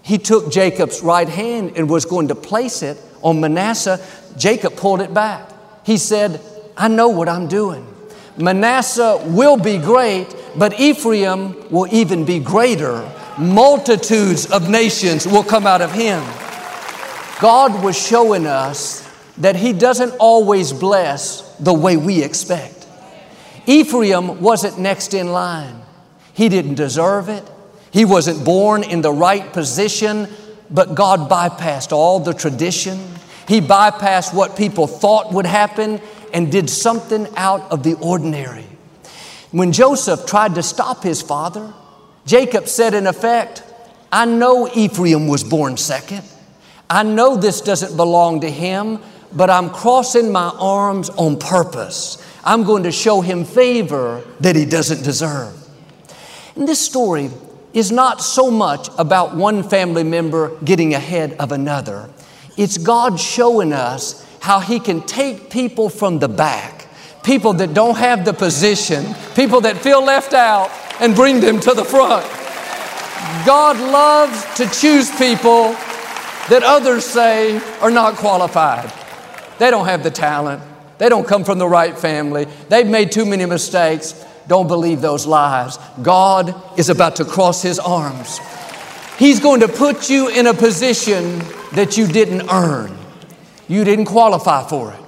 He 0.05 0.19
took 0.19 0.51
Jacob's 0.51 1.01
right 1.01 1.27
hand 1.27 1.73
and 1.75 1.89
was 1.89 2.05
going 2.05 2.27
to 2.27 2.35
place 2.35 2.83
it 2.83 3.01
on 3.23 3.41
Manasseh. 3.41 3.99
Jacob 4.37 4.75
pulled 4.75 5.01
it 5.01 5.13
back. 5.13 5.49
He 5.83 5.97
said, 5.97 6.39
I 6.77 6.89
know 6.89 7.09
what 7.09 7.27
I'm 7.27 7.47
doing. 7.47 7.91
Manasseh 8.37 9.19
will 9.25 9.57
be 9.57 9.79
great, 9.79 10.27
but 10.55 10.79
Ephraim 10.79 11.71
will 11.71 11.87
even 11.91 12.23
be 12.23 12.39
greater. 12.39 13.11
Multitudes 13.39 14.45
of 14.51 14.69
nations 14.69 15.25
will 15.25 15.43
come 15.43 15.65
out 15.65 15.81
of 15.81 15.91
him. 15.91 16.23
God 17.41 17.83
was 17.83 17.97
showing 17.97 18.45
us 18.45 19.09
that 19.39 19.55
He 19.55 19.73
doesn't 19.73 20.13
always 20.19 20.71
bless 20.71 21.41
the 21.57 21.73
way 21.73 21.97
we 21.97 22.23
expect. 22.23 22.87
Ephraim 23.65 24.39
wasn't 24.39 24.77
next 24.77 25.15
in 25.15 25.31
line. 25.31 25.81
He 26.33 26.47
didn't 26.47 26.75
deserve 26.75 27.27
it. 27.27 27.43
He 27.95 28.03
wasn't 28.03 28.43
born 28.43 28.83
in 28.83 29.01
the 29.01 29.13
right 29.13 29.53
position, 29.53 30.27
but 30.69 30.95
God 30.95 31.29
bypassed 31.29 31.93
all 31.93 32.19
the 32.19 32.33
tradition. 32.33 32.99
He 33.47 33.61
bypassed 33.61 34.33
what 34.33 34.57
people 34.57 34.85
thought 34.85 35.31
would 35.31 35.45
happen 35.45 36.01
and 36.33 36.51
did 36.51 36.69
something 36.69 37.25
out 37.37 37.71
of 37.71 37.83
the 37.83 37.93
ordinary. 37.93 38.65
When 39.51 39.71
Joseph 39.71 40.25
tried 40.25 40.55
to 40.55 40.61
stop 40.61 41.03
his 41.03 41.21
father, 41.21 41.73
Jacob 42.25 42.67
said, 42.67 42.93
in 42.93 43.07
effect, 43.07 43.63
I 44.11 44.25
know 44.25 44.67
Ephraim 44.75 45.29
was 45.29 45.45
born 45.45 45.77
second. 45.77 46.23
I 46.89 47.03
know 47.03 47.37
this 47.37 47.61
doesn't 47.61 47.95
belong 47.95 48.41
to 48.41 48.51
him, 48.51 48.99
but 49.31 49.49
I'm 49.49 49.69
crossing 49.69 50.33
my 50.33 50.49
arms 50.59 51.09
on 51.11 51.39
purpose. 51.39 52.21
I'm 52.43 52.63
going 52.63 52.83
to 52.83 52.91
show 52.91 53.21
him 53.21 53.45
favor 53.45 54.21
that 54.41 54.57
he 54.57 54.65
doesn't 54.65 55.01
deserve. 55.01 55.55
And 56.57 56.67
this 56.67 56.81
story 56.81 57.29
is 57.75 57.91
not 57.91 58.21
so 58.21 58.49
much 58.49 58.89
about 58.97 59.35
one 59.35 59.61
family 59.61 60.03
member 60.03 60.57
getting 60.63 60.95
ahead 60.95 61.33
of 61.33 61.51
another. 61.51 62.09
It's 62.57 62.77
God 62.77 63.19
showing 63.19 63.73
us 63.73 64.25
how 64.39 64.61
He 64.61 64.79
can 64.79 65.01
take 65.01 65.49
people 65.49 65.89
from 65.89 66.19
the 66.19 66.29
back, 66.29 66.87
people 67.21 67.51
that 67.53 67.73
don't 67.73 67.97
have 67.97 68.23
the 68.23 68.33
position, 68.33 69.13
people 69.35 69.61
that 69.61 69.77
feel 69.77 70.03
left 70.03 70.33
out, 70.33 70.71
and 71.01 71.13
bring 71.13 71.41
them 71.41 71.59
to 71.59 71.73
the 71.73 71.83
front. 71.83 72.25
God 73.45 73.77
loves 73.77 74.45
to 74.55 74.65
choose 74.69 75.11
people 75.17 75.73
that 76.47 76.61
others 76.63 77.03
say 77.03 77.57
are 77.81 77.91
not 77.91 78.15
qualified. 78.15 78.91
They 79.59 79.69
don't 79.69 79.85
have 79.85 80.01
the 80.01 80.11
talent. 80.11 80.61
They 80.97 81.09
don't 81.09 81.27
come 81.27 81.43
from 81.43 81.59
the 81.59 81.67
right 81.67 81.97
family. 81.97 82.45
They've 82.69 82.87
made 82.87 83.11
too 83.11 83.25
many 83.25 83.45
mistakes. 83.45 84.23
Don't 84.47 84.67
believe 84.67 85.01
those 85.01 85.25
lies. 85.25 85.77
God 86.01 86.55
is 86.77 86.89
about 86.89 87.17
to 87.17 87.25
cross 87.25 87.61
His 87.61 87.79
arms. 87.79 88.39
He's 89.17 89.39
going 89.39 89.61
to 89.61 89.67
put 89.67 90.09
you 90.09 90.27
in 90.29 90.47
a 90.47 90.53
position 90.53 91.39
that 91.73 91.97
you 91.97 92.07
didn't 92.07 92.49
earn. 92.51 92.97
You 93.67 93.83
didn't 93.83 94.05
qualify 94.05 94.67
for 94.67 94.91
it. 94.91 94.99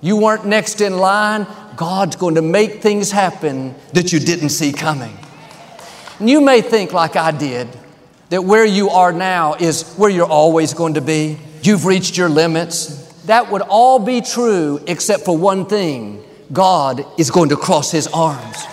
You 0.00 0.16
weren't 0.16 0.46
next 0.46 0.80
in 0.80 0.98
line. 0.98 1.46
God's 1.76 2.16
going 2.16 2.36
to 2.36 2.42
make 2.42 2.80
things 2.80 3.10
happen 3.10 3.74
that 3.92 4.12
you 4.12 4.20
didn't 4.20 4.50
see 4.50 4.72
coming. 4.72 5.16
And 6.18 6.30
you 6.30 6.40
may 6.40 6.62
think, 6.62 6.92
like 6.92 7.16
I 7.16 7.30
did, 7.32 7.68
that 8.30 8.42
where 8.42 8.64
you 8.64 8.90
are 8.90 9.12
now 9.12 9.54
is 9.54 9.94
where 9.94 10.10
you're 10.10 10.26
always 10.26 10.72
going 10.72 10.94
to 10.94 11.00
be. 11.00 11.38
You've 11.62 11.84
reached 11.84 12.16
your 12.16 12.28
limits. 12.28 13.04
That 13.24 13.50
would 13.50 13.62
all 13.62 13.98
be 13.98 14.20
true 14.20 14.82
except 14.86 15.24
for 15.24 15.36
one 15.36 15.66
thing 15.66 16.24
God 16.52 17.04
is 17.18 17.30
going 17.30 17.50
to 17.50 17.56
cross 17.56 17.90
His 17.90 18.06
arms. 18.06 18.64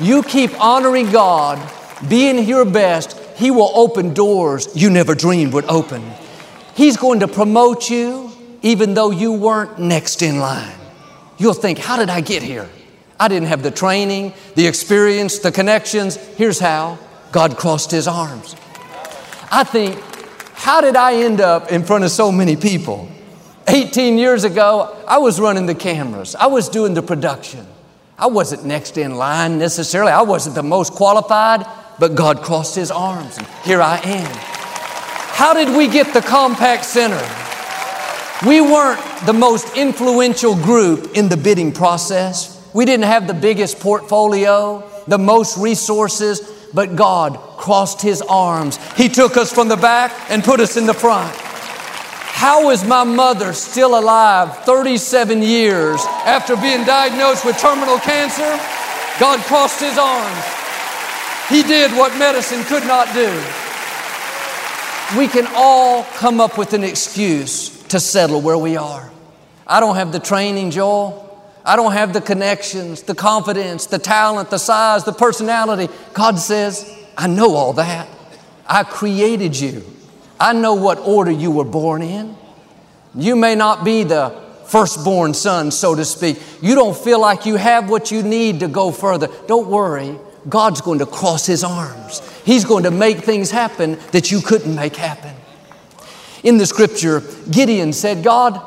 You 0.00 0.22
keep 0.22 0.58
honoring 0.60 1.10
God, 1.10 1.58
being 2.08 2.46
your 2.46 2.64
best, 2.66 3.18
He 3.36 3.50
will 3.50 3.70
open 3.74 4.12
doors 4.12 4.68
you 4.74 4.90
never 4.90 5.14
dreamed 5.14 5.54
would 5.54 5.64
open. 5.66 6.02
He's 6.74 6.98
going 6.98 7.20
to 7.20 7.28
promote 7.28 7.88
you 7.88 8.30
even 8.60 8.94
though 8.94 9.10
you 9.10 9.32
weren't 9.32 9.78
next 9.78 10.22
in 10.22 10.38
line. 10.38 10.76
You'll 11.38 11.54
think, 11.54 11.78
How 11.78 11.96
did 11.96 12.10
I 12.10 12.20
get 12.20 12.42
here? 12.42 12.68
I 13.18 13.28
didn't 13.28 13.48
have 13.48 13.62
the 13.62 13.70
training, 13.70 14.34
the 14.54 14.66
experience, 14.66 15.38
the 15.38 15.50
connections. 15.50 16.16
Here's 16.16 16.58
how 16.58 16.98
God 17.32 17.56
crossed 17.56 17.90
His 17.90 18.06
arms. 18.06 18.54
I 19.50 19.64
think, 19.64 19.98
How 20.52 20.82
did 20.82 20.96
I 20.96 21.22
end 21.22 21.40
up 21.40 21.72
in 21.72 21.84
front 21.84 22.04
of 22.04 22.10
so 22.10 22.30
many 22.30 22.56
people? 22.56 23.08
18 23.68 24.18
years 24.18 24.44
ago, 24.44 24.94
I 25.08 25.18
was 25.18 25.40
running 25.40 25.64
the 25.64 25.74
cameras, 25.74 26.34
I 26.34 26.48
was 26.48 26.68
doing 26.68 26.92
the 26.92 27.02
production. 27.02 27.66
I 28.18 28.28
wasn't 28.28 28.64
next 28.64 28.96
in 28.96 29.16
line 29.16 29.58
necessarily, 29.58 30.10
I 30.10 30.22
wasn't 30.22 30.54
the 30.54 30.62
most 30.62 30.92
qualified, 30.94 31.66
but 31.98 32.14
God 32.14 32.42
crossed 32.42 32.74
His 32.74 32.90
arms, 32.90 33.36
and 33.36 33.46
here 33.64 33.82
I 33.82 33.98
am. 33.98 34.36
How 35.34 35.52
did 35.52 35.76
we 35.76 35.86
get 35.86 36.14
the 36.14 36.20
Compaq 36.20 36.82
Center? 36.82 37.20
We 38.48 38.62
weren't 38.62 39.00
the 39.26 39.34
most 39.34 39.76
influential 39.76 40.54
group 40.54 41.14
in 41.14 41.28
the 41.28 41.36
bidding 41.36 41.72
process. 41.72 42.52
We 42.72 42.86
didn't 42.86 43.04
have 43.04 43.26
the 43.26 43.34
biggest 43.34 43.80
portfolio, 43.80 44.82
the 45.06 45.18
most 45.18 45.58
resources, 45.58 46.40
but 46.72 46.96
God 46.96 47.38
crossed 47.58 48.00
His 48.00 48.22
arms. 48.22 48.78
He 48.94 49.10
took 49.10 49.36
us 49.36 49.52
from 49.52 49.68
the 49.68 49.76
back 49.76 50.12
and 50.30 50.42
put 50.42 50.60
us 50.60 50.78
in 50.78 50.86
the 50.86 50.94
front. 50.94 51.34
How 52.36 52.68
is 52.68 52.84
my 52.84 53.02
mother 53.02 53.54
still 53.54 53.98
alive 53.98 54.58
37 54.66 55.40
years 55.40 56.04
after 56.04 56.54
being 56.54 56.84
diagnosed 56.84 57.46
with 57.46 57.56
terminal 57.56 57.98
cancer? 57.98 58.60
God 59.18 59.40
crossed 59.46 59.80
his 59.80 59.96
arms. 59.96 60.44
He 61.48 61.62
did 61.62 61.92
what 61.92 62.14
medicine 62.18 62.62
could 62.64 62.86
not 62.86 63.08
do. 63.14 63.30
We 65.18 65.28
can 65.28 65.50
all 65.56 66.04
come 66.18 66.38
up 66.38 66.58
with 66.58 66.74
an 66.74 66.84
excuse 66.84 67.70
to 67.84 67.98
settle 67.98 68.42
where 68.42 68.58
we 68.58 68.76
are. 68.76 69.10
I 69.66 69.80
don't 69.80 69.96
have 69.96 70.12
the 70.12 70.20
training, 70.20 70.72
Joel. 70.72 71.42
I 71.64 71.74
don't 71.74 71.92
have 71.92 72.12
the 72.12 72.20
connections, 72.20 73.00
the 73.00 73.14
confidence, 73.14 73.86
the 73.86 73.98
talent, 73.98 74.50
the 74.50 74.58
size, 74.58 75.04
the 75.04 75.14
personality. 75.14 75.90
God 76.12 76.38
says, 76.38 76.86
I 77.16 77.28
know 77.28 77.54
all 77.54 77.72
that. 77.72 78.06
I 78.66 78.82
created 78.84 79.58
you. 79.58 79.95
I 80.38 80.52
know 80.52 80.74
what 80.74 80.98
order 80.98 81.30
you 81.30 81.50
were 81.50 81.64
born 81.64 82.02
in. 82.02 82.36
You 83.14 83.36
may 83.36 83.54
not 83.54 83.84
be 83.84 84.02
the 84.02 84.30
firstborn 84.66 85.32
son, 85.32 85.70
so 85.70 85.94
to 85.94 86.04
speak. 86.04 86.38
You 86.60 86.74
don't 86.74 86.96
feel 86.96 87.20
like 87.20 87.46
you 87.46 87.56
have 87.56 87.88
what 87.88 88.10
you 88.10 88.22
need 88.22 88.60
to 88.60 88.68
go 88.68 88.90
further. 88.90 89.28
Don't 89.46 89.68
worry. 89.68 90.18
God's 90.48 90.80
going 90.80 90.98
to 90.98 91.06
cross 91.06 91.46
His 91.46 91.64
arms. 91.64 92.20
He's 92.44 92.64
going 92.64 92.84
to 92.84 92.90
make 92.90 93.18
things 93.18 93.50
happen 93.50 93.98
that 94.12 94.30
you 94.30 94.40
couldn't 94.40 94.74
make 94.74 94.96
happen. 94.96 95.34
In 96.42 96.58
the 96.58 96.66
scripture, 96.66 97.22
Gideon 97.50 97.92
said, 97.92 98.22
God, 98.22 98.60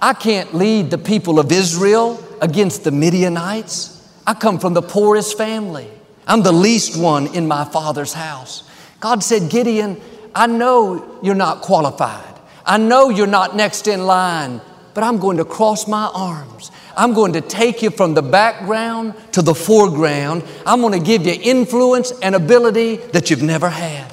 I 0.00 0.14
can't 0.14 0.54
lead 0.54 0.90
the 0.90 0.98
people 0.98 1.38
of 1.38 1.50
Israel 1.52 2.22
against 2.40 2.84
the 2.84 2.90
Midianites. 2.90 3.94
I 4.26 4.34
come 4.34 4.58
from 4.58 4.74
the 4.74 4.82
poorest 4.82 5.36
family. 5.36 5.88
I'm 6.26 6.42
the 6.42 6.52
least 6.52 6.98
one 6.98 7.34
in 7.34 7.48
my 7.48 7.64
father's 7.64 8.12
house. 8.12 8.62
God 9.00 9.22
said, 9.22 9.50
Gideon, 9.50 10.00
I 10.34 10.46
know 10.46 11.18
you're 11.22 11.34
not 11.34 11.62
qualified. 11.62 12.34
I 12.64 12.76
know 12.78 13.08
you're 13.08 13.26
not 13.26 13.56
next 13.56 13.88
in 13.88 14.06
line, 14.06 14.60
but 14.94 15.02
I'm 15.04 15.18
going 15.18 15.38
to 15.38 15.44
cross 15.44 15.88
my 15.88 16.10
arms. 16.14 16.70
I'm 16.96 17.14
going 17.14 17.32
to 17.34 17.40
take 17.40 17.80
you 17.82 17.90
from 17.90 18.14
the 18.14 18.22
background 18.22 19.14
to 19.32 19.42
the 19.42 19.54
foreground. 19.54 20.44
I'm 20.66 20.80
going 20.80 20.98
to 20.98 21.04
give 21.04 21.24
you 21.24 21.34
influence 21.40 22.12
and 22.20 22.34
ability 22.34 22.96
that 23.12 23.30
you've 23.30 23.42
never 23.42 23.68
had. 23.68 24.12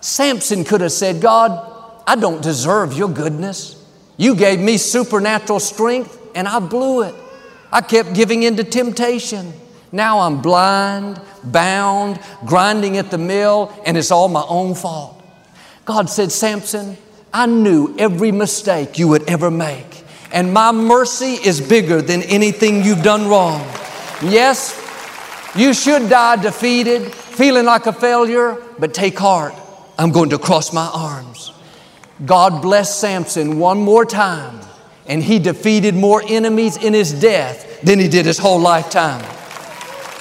Samson 0.00 0.64
could 0.64 0.80
have 0.80 0.92
said, 0.92 1.20
God, 1.20 2.02
I 2.06 2.16
don't 2.16 2.42
deserve 2.42 2.92
your 2.92 3.08
goodness. 3.08 3.82
You 4.16 4.34
gave 4.34 4.60
me 4.60 4.78
supernatural 4.78 5.60
strength 5.60 6.18
and 6.34 6.46
I 6.46 6.58
blew 6.58 7.02
it. 7.02 7.14
I 7.72 7.80
kept 7.80 8.14
giving 8.14 8.42
in 8.42 8.56
to 8.56 8.64
temptation. 8.64 9.52
Now 9.92 10.20
I'm 10.20 10.42
blind, 10.42 11.20
bound, 11.44 12.18
grinding 12.44 12.96
at 12.96 13.10
the 13.10 13.18
mill, 13.18 13.72
and 13.84 13.96
it's 13.96 14.10
all 14.10 14.28
my 14.28 14.44
own 14.48 14.74
fault. 14.74 15.22
God 15.84 16.10
said, 16.10 16.32
Samson, 16.32 16.96
I 17.32 17.46
knew 17.46 17.94
every 17.98 18.32
mistake 18.32 18.98
you 18.98 19.08
would 19.08 19.28
ever 19.28 19.50
make, 19.50 20.04
and 20.32 20.52
my 20.52 20.72
mercy 20.72 21.34
is 21.34 21.60
bigger 21.60 22.02
than 22.02 22.22
anything 22.22 22.82
you've 22.82 23.02
done 23.02 23.28
wrong. 23.28 23.60
Yes, 24.22 24.82
you 25.54 25.72
should 25.72 26.08
die 26.08 26.36
defeated, 26.36 27.12
feeling 27.14 27.66
like 27.66 27.86
a 27.86 27.92
failure, 27.92 28.56
but 28.78 28.92
take 28.92 29.18
heart. 29.18 29.54
I'm 29.98 30.10
going 30.10 30.30
to 30.30 30.38
cross 30.38 30.72
my 30.72 30.90
arms. 30.92 31.52
God 32.24 32.62
blessed 32.62 32.98
Samson 32.98 33.58
one 33.58 33.78
more 33.78 34.04
time, 34.04 34.58
and 35.06 35.22
he 35.22 35.38
defeated 35.38 35.94
more 35.94 36.22
enemies 36.26 36.76
in 36.76 36.94
his 36.94 37.12
death 37.12 37.80
than 37.82 37.98
he 37.98 38.08
did 38.08 38.26
his 38.26 38.38
whole 38.38 38.58
lifetime. 38.58 39.24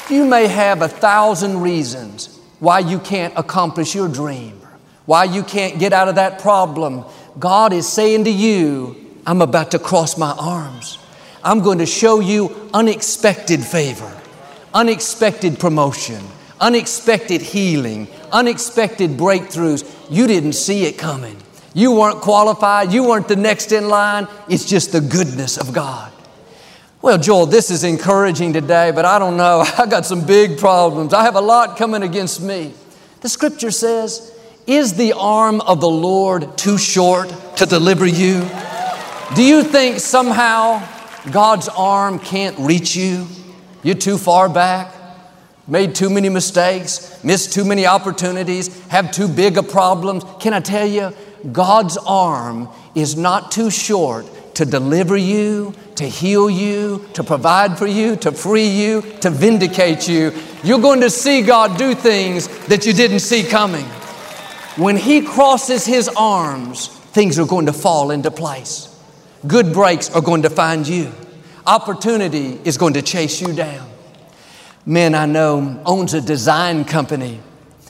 You 0.10 0.24
may 0.26 0.48
have 0.48 0.84
a 0.84 0.88
thousand 0.88 1.62
reasons 1.62 2.40
why 2.60 2.80
you 2.80 3.00
can't 3.00 3.34
accomplish 3.36 3.96
your 3.96 4.08
dream, 4.08 4.62
why 5.08 5.24
you 5.24 5.42
can't 5.42 5.80
get 5.80 5.94
out 5.94 6.08
of 6.08 6.16
that 6.16 6.40
problem. 6.40 7.06
God 7.40 7.74
is 7.74 7.88
saying 7.88 8.26
to 8.26 8.32
you, 8.32 8.96
I'm 9.26 9.42
about 9.42 9.72
to 9.72 9.80
cross 9.80 10.16
my 10.16 10.32
arms. 10.38 11.00
I'm 11.44 11.62
going 11.62 11.80
to 11.80 11.88
show 11.88 12.20
you 12.20 12.70
unexpected 12.72 13.64
favor, 13.64 14.16
unexpected 14.76 15.60
promotion, 15.60 16.24
unexpected 16.62 17.42
healing, 17.42 18.08
unexpected 18.32 19.12
breakthroughs. 19.12 19.92
You 20.12 20.28
didn't 20.28 20.54
see 20.54 20.86
it 20.86 21.00
coming. 21.00 21.38
You 21.74 21.92
weren't 21.94 22.22
qualified. 22.22 22.94
You 22.94 23.06
weren't 23.08 23.28
the 23.28 23.36
next 23.36 23.72
in 23.72 23.90
line. 23.90 24.28
It's 24.48 24.66
just 24.66 24.92
the 24.92 25.02
goodness 25.02 25.58
of 25.58 25.74
God. 25.74 26.12
Well, 27.06 27.20
Joel, 27.20 27.46
this 27.46 27.70
is 27.70 27.84
encouraging 27.84 28.54
today, 28.54 28.90
but 28.90 29.06
I 29.06 29.20
don't 29.20 29.38
know. 29.38 29.64
I 29.78 29.86
got 29.86 30.08
some 30.08 30.26
big 30.26 30.58
problems. 30.58 31.14
I 31.14 31.22
have 31.22 31.36
a 31.36 31.40
lot 31.40 31.78
coming 31.78 32.02
against 32.02 32.42
me. 32.42 32.74
The 33.22 33.30
scripture 33.30 33.70
says, 33.70 34.36
Is 34.66 34.96
the 34.96 35.14
arm 35.14 35.62
of 35.62 35.82
the 35.82 35.88
Lord 35.88 36.58
too 36.58 36.80
short 36.80 37.32
to 37.58 37.68
deliver 37.68 38.08
you? 38.08 38.50
Do 39.36 39.44
you 39.44 39.62
think 39.62 40.00
somehow 40.00 40.82
God's 41.30 41.68
arm 41.68 42.18
can't 42.18 42.58
reach 42.58 42.96
you? 42.96 43.28
You're 43.84 43.94
too 43.94 44.18
far 44.18 44.50
back, 44.50 44.92
made 45.68 45.94
too 45.94 46.10
many 46.10 46.30
mistakes, 46.30 47.24
missed 47.24 47.54
too 47.54 47.66
many 47.66 47.86
opportunities, 47.86 48.84
have 48.88 49.12
too 49.12 49.28
big 49.28 49.60
a 49.60 49.64
problem. 49.64 50.22
Can 50.40 50.56
I 50.56 50.60
tell 50.60 50.88
you, 50.88 51.14
God's 51.52 51.98
arm 51.98 52.68
is 52.96 53.16
not 53.16 53.52
too 53.52 53.70
short 53.70 54.26
to 54.56 54.66
deliver 54.66 55.16
you, 55.16 55.76
to 55.96 56.06
heal 56.08 56.50
you, 56.50 57.08
to 57.14 57.24
provide 57.24 57.78
for 57.78 57.88
you, 57.88 58.16
to 58.18 58.32
free 58.32 58.68
you, 58.68 59.02
to 59.22 59.30
vindicate 59.30 60.08
you. 60.08 60.34
You're 60.64 60.80
going 60.80 61.02
to 61.02 61.10
see 61.10 61.42
God 61.42 61.78
do 61.78 61.94
things 61.94 62.48
that 62.68 62.86
you 62.86 62.94
didn't 62.94 63.20
see 63.20 63.44
coming. 63.44 63.86
When 64.76 64.98
He 64.98 65.22
crosses 65.22 65.86
His 65.86 66.10
arms, 66.10 66.88
things 66.88 67.40
are 67.40 67.46
going 67.46 67.68
to 67.68 67.74
fall 67.74 68.12
into 68.12 68.32
place. 68.32 68.92
Good 69.48 69.74
breaks 69.74 70.10
are 70.10 70.22
going 70.22 70.42
to 70.42 70.50
find 70.50 70.88
you. 70.88 71.12
Opportunity 71.66 72.60
is 72.64 72.78
going 72.78 72.94
to 72.94 73.02
chase 73.02 73.42
you 73.42 73.54
down. 73.54 73.90
Men 74.86 75.16
I 75.16 75.26
know 75.26 75.82
owns 75.86 76.14
a 76.14 76.22
design 76.22 76.86
company. 76.86 77.40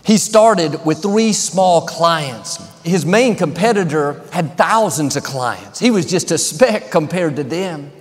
He 0.05 0.17
started 0.17 0.85
with 0.85 1.01
three 1.01 1.33
small 1.33 1.81
clients. 1.81 2.57
His 2.83 3.05
main 3.05 3.35
competitor 3.35 4.21
had 4.31 4.55
thousands 4.55 5.15
of 5.15 5.23
clients. 5.23 5.79
He 5.79 5.89
was 5.89 6.05
just 6.05 6.29
a 6.29 6.37
speck 6.37 6.91
compared 6.91 7.35
to 7.37 7.43
them. 7.43 7.91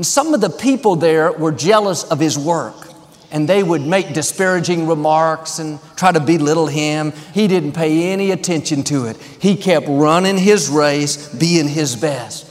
And 0.00 0.06
some 0.06 0.32
of 0.32 0.40
the 0.40 0.48
people 0.48 0.96
there 0.96 1.30
were 1.30 1.52
jealous 1.52 2.04
of 2.04 2.20
his 2.20 2.38
work 2.38 2.88
and 3.30 3.46
they 3.46 3.62
would 3.62 3.82
make 3.82 4.14
disparaging 4.14 4.86
remarks 4.86 5.58
and 5.58 5.78
try 5.94 6.10
to 6.10 6.18
belittle 6.18 6.68
him. 6.68 7.12
He 7.34 7.46
didn't 7.46 7.72
pay 7.72 8.10
any 8.10 8.30
attention 8.30 8.82
to 8.84 9.08
it. 9.08 9.18
He 9.18 9.56
kept 9.56 9.86
running 9.90 10.38
his 10.38 10.70
race, 10.70 11.28
being 11.34 11.68
his 11.68 11.96
best. 11.96 12.46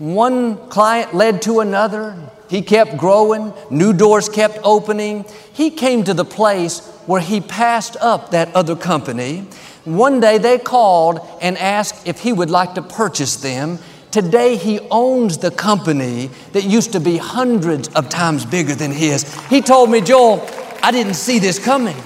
One 0.00 0.56
client 0.70 1.14
led 1.14 1.42
to 1.42 1.60
another. 1.60 2.16
He 2.50 2.62
kept 2.62 2.96
growing, 2.96 3.52
new 3.70 3.92
doors 3.92 4.28
kept 4.28 4.58
opening. 4.64 5.24
He 5.52 5.70
came 5.70 6.02
to 6.02 6.14
the 6.14 6.24
place 6.24 6.84
where 7.06 7.20
he 7.20 7.40
passed 7.40 7.96
up 8.00 8.32
that 8.32 8.52
other 8.56 8.74
company. 8.74 9.46
One 9.84 10.18
day 10.18 10.38
they 10.38 10.58
called 10.58 11.20
and 11.40 11.56
asked 11.58 12.08
if 12.08 12.18
he 12.18 12.32
would 12.32 12.50
like 12.50 12.74
to 12.74 12.82
purchase 12.82 13.36
them. 13.36 13.78
Today, 14.12 14.56
he 14.56 14.78
owns 14.90 15.38
the 15.38 15.50
company 15.50 16.28
that 16.52 16.64
used 16.64 16.92
to 16.92 17.00
be 17.00 17.16
hundreds 17.16 17.88
of 17.88 18.10
times 18.10 18.44
bigger 18.44 18.74
than 18.74 18.90
his. 18.92 19.24
He 19.46 19.62
told 19.62 19.90
me, 19.90 20.02
Joel, 20.02 20.46
I 20.82 20.90
didn't 20.90 21.14
see 21.14 21.38
this 21.38 21.58
coming. 21.58 21.96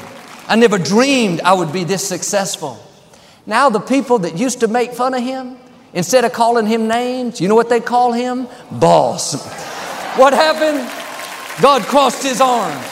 I 0.46 0.54
never 0.54 0.78
dreamed 0.78 1.40
I 1.40 1.52
would 1.52 1.72
be 1.72 1.82
this 1.82 2.06
successful. 2.06 2.78
Now, 3.44 3.70
the 3.70 3.80
people 3.80 4.20
that 4.20 4.38
used 4.38 4.60
to 4.60 4.68
make 4.68 4.92
fun 4.92 5.14
of 5.14 5.22
him, 5.22 5.56
instead 5.94 6.24
of 6.24 6.32
calling 6.32 6.66
him 6.66 6.86
names, 6.86 7.40
you 7.40 7.48
know 7.48 7.56
what 7.56 7.68
they 7.68 7.80
call 7.80 8.12
him? 8.12 8.46
Boss. 8.70 9.44
what 10.16 10.32
happened? 10.32 10.88
God 11.60 11.82
crossed 11.82 12.22
his 12.22 12.40
arms. 12.40 12.86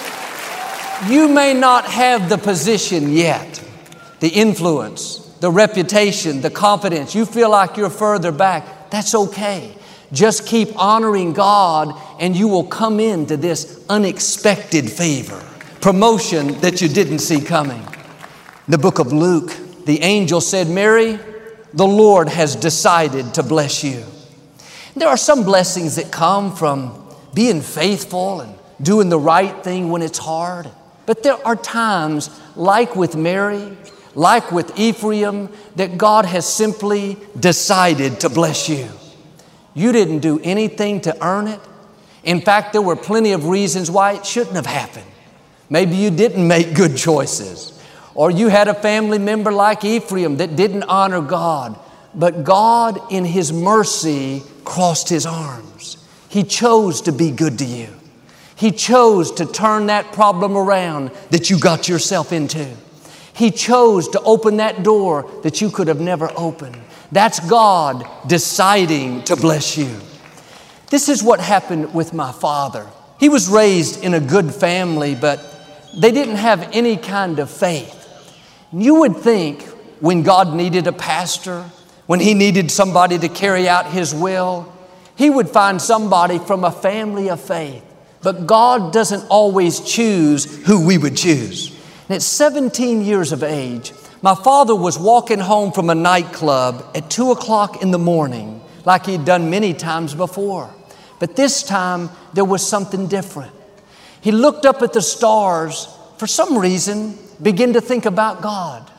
You 1.09 1.29
may 1.29 1.55
not 1.55 1.85
have 1.85 2.29
the 2.29 2.39
position 2.39 3.13
yet, 3.13 3.63
the 4.19 4.29
influence, 4.29 5.19
the 5.39 5.53
reputation, 5.53 6.41
the 6.41 6.51
confidence. 6.51 7.15
You 7.15 7.27
feel 7.27 7.51
like 7.51 7.77
you're 7.77 7.91
further 7.91 8.33
back. 8.33 8.67
That's 8.91 9.15
okay. 9.15 9.77
Just 10.13 10.47
keep 10.47 10.77
honoring 10.79 11.33
God 11.33 12.01
and 12.21 12.37
you 12.37 12.49
will 12.49 12.67
come 12.67 13.01
into 13.01 13.37
this 13.37 13.85
unexpected 13.89 14.91
favor, 14.91 15.43
promotion 15.81 16.61
that 16.61 16.81
you 16.81 16.89
didn't 16.89 17.19
see 17.19 17.41
coming. 17.41 17.87
The 18.69 18.79
book 18.79 18.99
of 18.99 19.13
Luke, 19.13 19.53
the 19.85 20.01
angel 20.03 20.41
said, 20.41 20.69
Mary, 20.69 21.19
the 21.73 21.87
Lord 21.87 22.29
has 22.29 22.55
decided 22.55 23.35
to 23.35 23.43
bless 23.43 23.83
you. 23.83 24.05
There 24.95 25.09
are 25.09 25.17
some 25.17 25.43
blessings 25.43 25.97
that 25.97 26.13
come 26.13 26.55
from 26.55 27.05
being 27.35 27.61
faithful 27.61 28.41
and 28.41 28.55
doing 28.81 29.09
the 29.09 29.19
right 29.19 29.65
thing 29.65 29.91
when 29.91 30.03
it's 30.03 30.19
hard. 30.19 30.71
But 31.07 31.23
there 31.23 31.45
are 31.47 31.57
times, 31.57 32.31
like 32.57 32.95
with 32.95 33.17
Mary, 33.17 33.77
like 34.15 34.53
with 34.53 34.79
Ephraim, 34.79 35.49
that 35.77 35.99
God 35.99 36.25
has 36.25 36.51
simply 36.51 37.17
decided 37.39 38.21
to 38.21 38.29
bless 38.29 38.69
you. 38.69 38.89
You 39.75 39.93
didn't 39.93 40.21
do 40.21 40.41
anything 40.43 41.01
to 41.03 41.25
earn 41.25 41.49
it. 41.49 41.61
In 42.23 42.41
fact, 42.41 42.73
there 42.73 42.83
were 42.83 42.97
plenty 42.97 43.33
of 43.33 43.47
reasons 43.47 43.91
why 43.91 44.15
it 44.15 44.25
shouldn't 44.25 44.57
have 44.57 44.67
happened. 44.67 45.07
Maybe 45.69 45.97
you 45.97 46.11
didn't 46.11 46.47
make 46.47 46.75
good 46.75 46.97
choices, 46.97 47.79
or 48.15 48.31
you 48.31 48.49
had 48.49 48.69
a 48.69 48.75
family 48.75 49.19
member 49.19 49.51
like 49.51 49.85
Ephraim 49.85 50.37
that 50.37 50.57
didn't 50.57 50.85
honor 50.85 51.21
God. 51.21 51.79
But 52.15 52.45
God, 52.45 53.13
in 53.13 53.25
His 53.25 53.53
mercy, 53.53 54.43
crossed 54.65 55.09
His 55.09 55.27
arms. 55.27 55.97
He 56.29 56.45
chose 56.45 57.03
to 57.03 57.13
be 57.13 57.31
good 57.31 57.59
to 57.59 57.65
you. 57.65 57.89
He 58.57 58.71
chose 58.71 59.33
to 59.33 59.47
turn 59.47 59.87
that 59.87 60.13
problem 60.13 60.57
around 60.57 61.11
that 61.31 61.51
you 61.51 61.59
got 61.59 61.89
yourself 61.89 62.33
into. 62.33 62.71
He 63.35 63.51
chose 63.51 64.09
to 64.09 64.21
open 64.21 64.59
that 64.59 64.83
door 64.83 65.29
that 65.43 65.61
you 65.61 65.71
could 65.71 65.89
have 65.89 66.01
never 66.01 66.31
opened. 66.37 66.77
That's 67.11 67.41
God 67.41 68.09
deciding 68.27 69.25
to 69.25 69.37
bless 69.37 69.77
you. 69.77 70.01
This 70.91 71.09
is 71.09 71.23
what 71.23 71.41
happened 71.41 71.93
with 71.93 72.13
my 72.15 72.31
father. 72.33 72.87
He 73.19 73.29
was 73.29 73.49
raised 73.49 74.03
in 74.05 74.15
a 74.15 74.21
good 74.21 74.55
family, 74.55 75.15
but 75.15 75.41
they 75.97 76.13
didn't 76.13 76.37
have 76.37 76.71
any 76.73 76.97
kind 76.97 77.39
of 77.39 77.51
faith. 77.51 78.01
You 78.73 78.97
would 79.01 79.17
think 79.17 79.63
when 80.01 80.23
God 80.23 80.55
needed 80.55 80.87
a 80.87 80.93
pastor, 80.93 81.63
when 82.07 82.21
He 82.21 82.35
needed 82.35 82.71
somebody 82.71 83.19
to 83.19 83.29
carry 83.29 83.69
out 83.69 83.87
His 83.87 84.15
will, 84.15 84.73
He 85.17 85.31
would 85.31 85.49
find 85.49 85.81
somebody 85.81 86.39
from 86.39 86.65
a 86.65 86.71
family 86.71 87.31
of 87.31 87.41
faith. 87.41 87.85
But 88.23 88.47
God 88.47 88.93
doesn't 88.93 89.27
always 89.29 89.81
choose 89.81 90.65
who 90.67 90.87
we 90.87 90.99
would 90.99 91.17
choose. 91.17 91.71
And 92.09 92.17
at 92.17 92.23
17 92.23 93.03
years 93.03 93.33
of 93.33 93.43
age, 93.43 93.93
my 94.21 94.35
father 94.35 94.75
was 94.75 94.99
walking 94.99 95.39
home 95.39 95.73
from 95.73 95.91
a 95.91 95.95
nightclub 95.95 96.85
at 96.95 97.11
2 97.11 97.31
o'clock 97.31 97.83
in 97.83 97.91
the 97.91 97.99
morning, 97.99 98.61
like 98.85 99.07
he'd 99.07 99.25
done 99.25 99.51
many 99.51 99.75
times 99.75 100.15
before. 100.15 100.73
But 101.19 101.37
this 101.37 101.63
time, 101.63 102.11
there 102.35 102.45
was 102.45 102.67
something 102.67 103.07
different. 103.07 103.53
He 104.21 104.33
looked 104.33 104.67
up 104.67 104.83
at 104.83 104.93
the 104.93 105.03
stars, 105.03 105.89
for 106.19 106.27
some 106.27 106.59
reason, 106.59 107.19
began 107.43 107.75
to 107.75 107.81
think 107.81 108.07
about 108.07 108.43
God. 108.43 108.91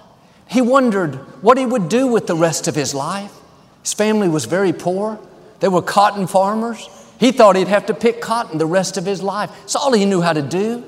He 0.47 0.61
wondered 0.61 1.15
what 1.43 1.57
he 1.57 1.65
would 1.65 1.89
do 1.89 2.07
with 2.07 2.27
the 2.27 2.35
rest 2.35 2.67
of 2.67 2.75
his 2.75 2.93
life. 2.93 3.33
His 3.81 3.93
family 3.93 4.29
was 4.29 4.45
very 4.45 4.73
poor, 4.73 5.19
they 5.59 5.67
were 5.67 5.81
cotton 5.81 6.27
farmers. 6.27 6.89
He 7.19 7.31
thought 7.31 7.55
he'd 7.55 7.69
have 7.69 7.85
to 7.85 7.93
pick 7.93 8.21
cotton 8.21 8.57
the 8.57 8.65
rest 8.65 8.97
of 8.97 9.05
his 9.05 9.23
life. 9.23 9.49
It's 9.63 9.75
all 9.75 9.93
he 9.93 10.05
knew 10.05 10.21
how 10.21 10.33
to 10.33 10.41
do. 10.41 10.83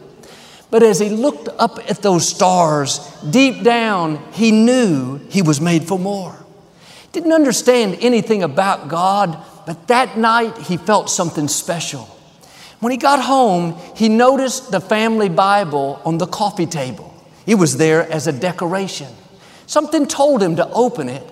But 0.70 0.84
as 0.84 1.00
he 1.00 1.10
looked 1.10 1.48
up 1.58 1.80
at 1.90 2.02
those 2.02 2.28
stars, 2.28 3.00
deep 3.30 3.64
down, 3.64 4.18
he 4.34 4.52
knew 4.52 5.20
he 5.30 5.42
was 5.42 5.62
made 5.62 5.84
for 5.84 5.98
more. 5.98 6.36
Didn't 7.14 7.32
understand 7.32 7.98
anything 8.02 8.44
about 8.44 8.90
God, 8.90 9.38
but 9.66 9.88
that 9.88 10.18
night 10.18 10.58
he 10.58 10.78
felt 10.78 11.10
something 11.10 11.48
special. 11.48 12.04
When 12.80 12.92
he 12.92 12.98
got 12.98 13.22
home, 13.22 13.76
he 13.96 14.10
noticed 14.10 14.72
the 14.72 14.82
family 14.82 15.30
Bible 15.30 16.02
on 16.06 16.18
the 16.18 16.28
coffee 16.28 16.66
table. 16.66 17.14
It 17.46 17.56
was 17.56 17.78
there 17.78 18.10
as 18.12 18.28
a 18.28 18.34
decoration. 18.34 19.08
Something 19.66 20.06
told 20.06 20.44
him 20.44 20.58
to 20.58 20.70
open 20.70 21.10
it. 21.10 21.24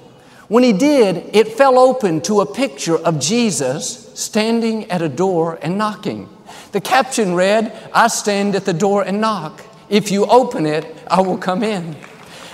When 0.47 0.63
he 0.63 0.73
did, 0.73 1.35
it 1.35 1.49
fell 1.49 1.77
open 1.77 2.21
to 2.21 2.41
a 2.41 2.45
picture 2.45 2.97
of 2.97 3.19
Jesus 3.19 4.11
standing 4.13 4.89
at 4.89 5.01
a 5.01 5.09
door 5.09 5.59
and 5.61 5.77
knocking. 5.77 6.29
The 6.71 6.81
caption 6.81 7.35
read, 7.35 7.71
I 7.93 8.07
stand 8.07 8.55
at 8.55 8.65
the 8.65 8.73
door 8.73 9.03
and 9.03 9.21
knock. 9.21 9.63
If 9.89 10.11
you 10.11 10.25
open 10.25 10.65
it, 10.65 10.85
I 11.07 11.21
will 11.21 11.37
come 11.37 11.63
in. 11.63 11.95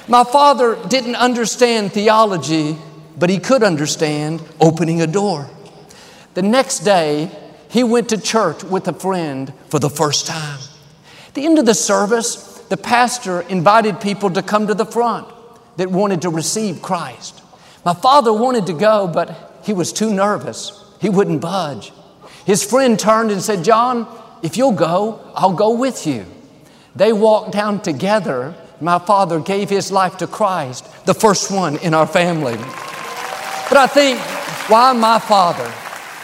My 0.08 0.24
father 0.24 0.78
didn't 0.88 1.16
understand 1.16 1.94
theology, 1.94 2.78
but 3.18 3.30
he 3.30 3.40
could 3.40 3.64
understand 3.64 4.42
opening 4.60 5.02
a 5.02 5.08
door. 5.08 5.50
The 6.34 6.42
next 6.42 6.80
day, 6.80 7.32
he 7.70 7.84
went 7.84 8.10
to 8.10 8.20
church 8.20 8.64
with 8.64 8.88
a 8.88 8.94
friend 8.94 9.54
for 9.70 9.80
the 9.80 9.90
first 9.90 10.28
time. 10.28 10.60
At 11.28 11.34
the 11.34 11.46
end 11.46 11.60
of 11.60 11.66
the 11.66 11.74
service, 11.74 12.60
the 12.70 12.78
pastor 12.78 13.42
invited 13.42 14.02
people 14.02 14.30
to 14.32 14.42
come 14.42 14.68
to 14.68 14.74
the 14.74 14.86
front 14.86 15.28
that 15.78 15.90
wanted 15.90 16.22
to 16.24 16.30
receive 16.30 16.82
Christ. 16.82 17.42
My 17.86 17.94
father 17.94 18.34
wanted 18.34 18.66
to 18.68 18.74
go, 18.74 19.08
but 19.08 19.60
he 19.64 19.74
was 19.74 19.94
too 19.94 20.14
nervous. 20.14 20.84
He 21.00 21.10
wouldn't 21.10 21.42
budge. 21.42 21.94
His 22.46 22.64
friend 22.64 23.00
turned 23.00 23.32
and 23.32 23.42
said, 23.42 23.64
John, 23.64 24.08
if 24.42 24.58
you'll 24.58 24.72
go, 24.72 25.20
I'll 25.36 25.54
go 25.54 25.74
with 25.74 26.08
you. 26.08 26.26
They 26.96 27.14
walked 27.14 27.52
down 27.52 27.82
together. 27.82 28.56
My 28.80 29.00
father 29.00 29.40
gave 29.40 29.70
his 29.70 29.92
life 29.92 30.18
to 30.18 30.28
Christ, 30.28 30.88
the 31.06 31.14
first 31.14 31.52
one 31.52 31.78
in 31.78 31.94
our 31.94 32.08
family. 32.08 32.56
But 32.56 33.78
I 33.78 33.88
think, 33.88 34.20
why 34.70 34.92
my 34.94 35.20
father? 35.20 35.70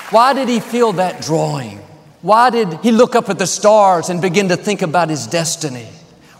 Why 0.09 0.33
did 0.33 0.49
he 0.49 0.59
feel 0.59 0.93
that 0.93 1.21
drawing? 1.21 1.79
Why 2.21 2.49
did 2.49 2.73
he 2.81 2.91
look 2.91 3.15
up 3.15 3.29
at 3.29 3.37
the 3.37 3.47
stars 3.47 4.09
and 4.09 4.21
begin 4.21 4.49
to 4.49 4.57
think 4.57 4.81
about 4.81 5.09
his 5.09 5.27
destiny? 5.27 5.87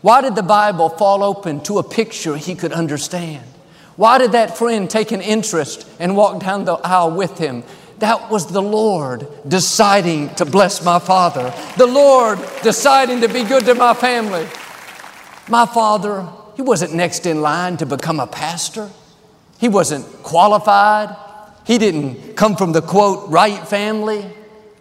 Why 0.01 0.21
did 0.21 0.35
the 0.35 0.43
Bible 0.43 0.89
fall 0.89 1.23
open 1.23 1.61
to 1.61 1.77
a 1.77 1.83
picture 1.83 2.35
he 2.35 2.55
could 2.55 2.71
understand? 2.71 3.45
Why 3.95 4.17
did 4.17 4.31
that 4.33 4.57
friend 4.57 4.89
take 4.89 5.11
an 5.11 5.21
interest 5.21 5.87
and 5.99 6.15
walk 6.15 6.41
down 6.41 6.65
the 6.65 6.73
aisle 6.75 7.11
with 7.11 7.37
him 7.37 7.63
that 7.99 8.29
was 8.29 8.47
the 8.47 8.61
Lord 8.61 9.27
deciding 9.47 10.33
to 10.35 10.45
bless 10.45 10.83
my 10.83 10.99
father, 10.99 11.53
the 11.77 11.87
Lord 11.87 12.39
deciding 12.61 13.21
to 13.21 13.27
be 13.27 13.43
good 13.43 13.65
to 13.65 13.75
my 13.75 13.93
family. 13.93 14.47
My 15.49 15.65
father, 15.65 16.27
he 16.55 16.61
wasn't 16.61 16.93
next 16.93 17.25
in 17.25 17.41
line 17.41 17.77
to 17.77 17.85
become 17.85 18.19
a 18.19 18.27
pastor, 18.27 18.89
he 19.59 19.67
wasn't 19.67 20.05
qualified, 20.23 21.15
he 21.65 21.77
didn't 21.77 22.35
come 22.35 22.55
from 22.55 22.71
the 22.71 22.81
quote, 22.81 23.29
right 23.29 23.67
family. 23.67 24.25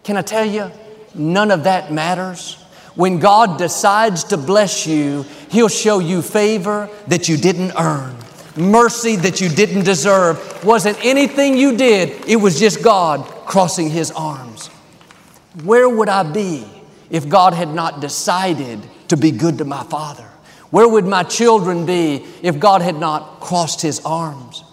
Can 0.05 0.16
I 0.16 0.22
tell 0.22 0.44
you, 0.44 0.70
none 1.14 1.50
of 1.50 1.64
that 1.64 1.92
matters. 1.92 2.62
When 2.94 3.18
God 3.18 3.59
decides 3.59 4.24
to 4.24 4.37
bless 4.37 4.87
you, 4.87 5.24
He'll 5.50 5.68
show 5.68 5.98
you 5.98 6.22
favor 6.22 6.88
that 7.09 7.29
you 7.29 7.37
didn't 7.37 7.72
earn 7.79 8.16
mercy 8.57 9.16
that 9.16 9.40
you 9.40 9.49
didn't 9.49 9.85
deserve. 9.85 10.64
Wasn't 10.64 11.03
anything 11.05 11.57
you 11.57 11.77
did, 11.77 12.27
it 12.29 12.37
was 12.37 12.59
just 12.59 12.83
God 12.83 13.25
crossing 13.47 13.90
His 13.90 14.11
arms. 14.11 14.69
Where 15.64 15.88
would 15.88 16.09
I 16.09 16.23
be 16.23 16.66
if 17.11 17.29
God 17.29 17.55
had 17.55 17.73
not 17.73 18.01
decided 18.01 18.81
to 19.09 19.16
be 19.16 19.31
good 19.31 19.59
to 19.59 19.64
my 19.64 19.85
father? 19.85 20.25
Where 20.71 20.88
would 20.88 21.07
my 21.07 21.23
children 21.23 21.87
be 21.87 22.27
if 22.42 22.59
God 22.59 22.83
had 22.83 22.97
not 22.97 23.40
crossed 23.40 23.81
His 23.81 24.01
arms? 24.05 24.64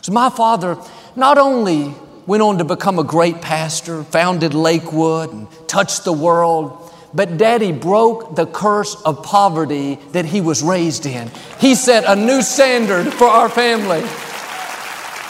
So, 0.00 0.12
my 0.12 0.30
father 0.30 0.78
not 1.16 1.38
only 1.38 1.94
went 2.26 2.42
on 2.42 2.58
to 2.58 2.64
become 2.64 2.98
a 2.98 3.04
great 3.04 3.40
pastor, 3.42 4.02
founded 4.04 4.54
Lakewood, 4.54 5.32
and 5.32 5.46
touched 5.68 6.04
the 6.04 6.12
world, 6.12 6.83
but 7.14 7.36
daddy 7.36 7.70
broke 7.70 8.34
the 8.34 8.46
curse 8.46 9.00
of 9.02 9.22
poverty 9.22 9.96
that 10.12 10.24
he 10.24 10.40
was 10.40 10.62
raised 10.62 11.06
in. 11.06 11.30
He 11.60 11.74
set 11.74 12.04
a 12.04 12.16
new 12.16 12.42
standard 12.42 13.12
for 13.12 13.26
our 13.26 13.48
family. 13.48 14.00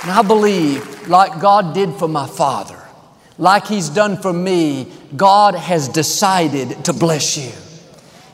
And 0.02 0.10
I 0.10 0.22
believe, 0.26 1.08
like 1.08 1.40
God 1.40 1.74
did 1.74 1.92
for 1.94 2.08
my 2.08 2.26
father, 2.26 2.80
like 3.36 3.66
he's 3.66 3.88
done 3.88 4.16
for 4.16 4.32
me, 4.32 4.90
God 5.16 5.54
has 5.54 5.88
decided 5.88 6.84
to 6.86 6.92
bless 6.92 7.36
you. 7.36 7.52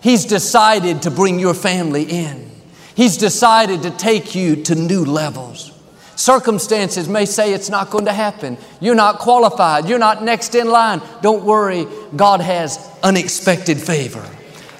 He's 0.02 0.24
decided 0.24 1.02
to 1.02 1.10
bring 1.10 1.38
your 1.38 1.54
family 1.54 2.04
in. 2.04 2.50
He's 2.94 3.16
decided 3.16 3.82
to 3.82 3.90
take 3.90 4.34
you 4.34 4.62
to 4.64 4.74
new 4.74 5.04
levels. 5.04 5.72
Circumstances 6.16 7.08
may 7.08 7.24
say 7.24 7.54
it's 7.54 7.70
not 7.70 7.90
going 7.90 8.04
to 8.04 8.12
happen. 8.12 8.58
You're 8.78 8.94
not 8.94 9.18
qualified. 9.18 9.88
You're 9.88 9.98
not 9.98 10.22
next 10.22 10.54
in 10.54 10.68
line. 10.68 11.00
Don't 11.22 11.44
worry. 11.44 11.86
God 12.14 12.40
has 12.40 12.89
unexpected 13.02 13.78
favor, 13.78 14.28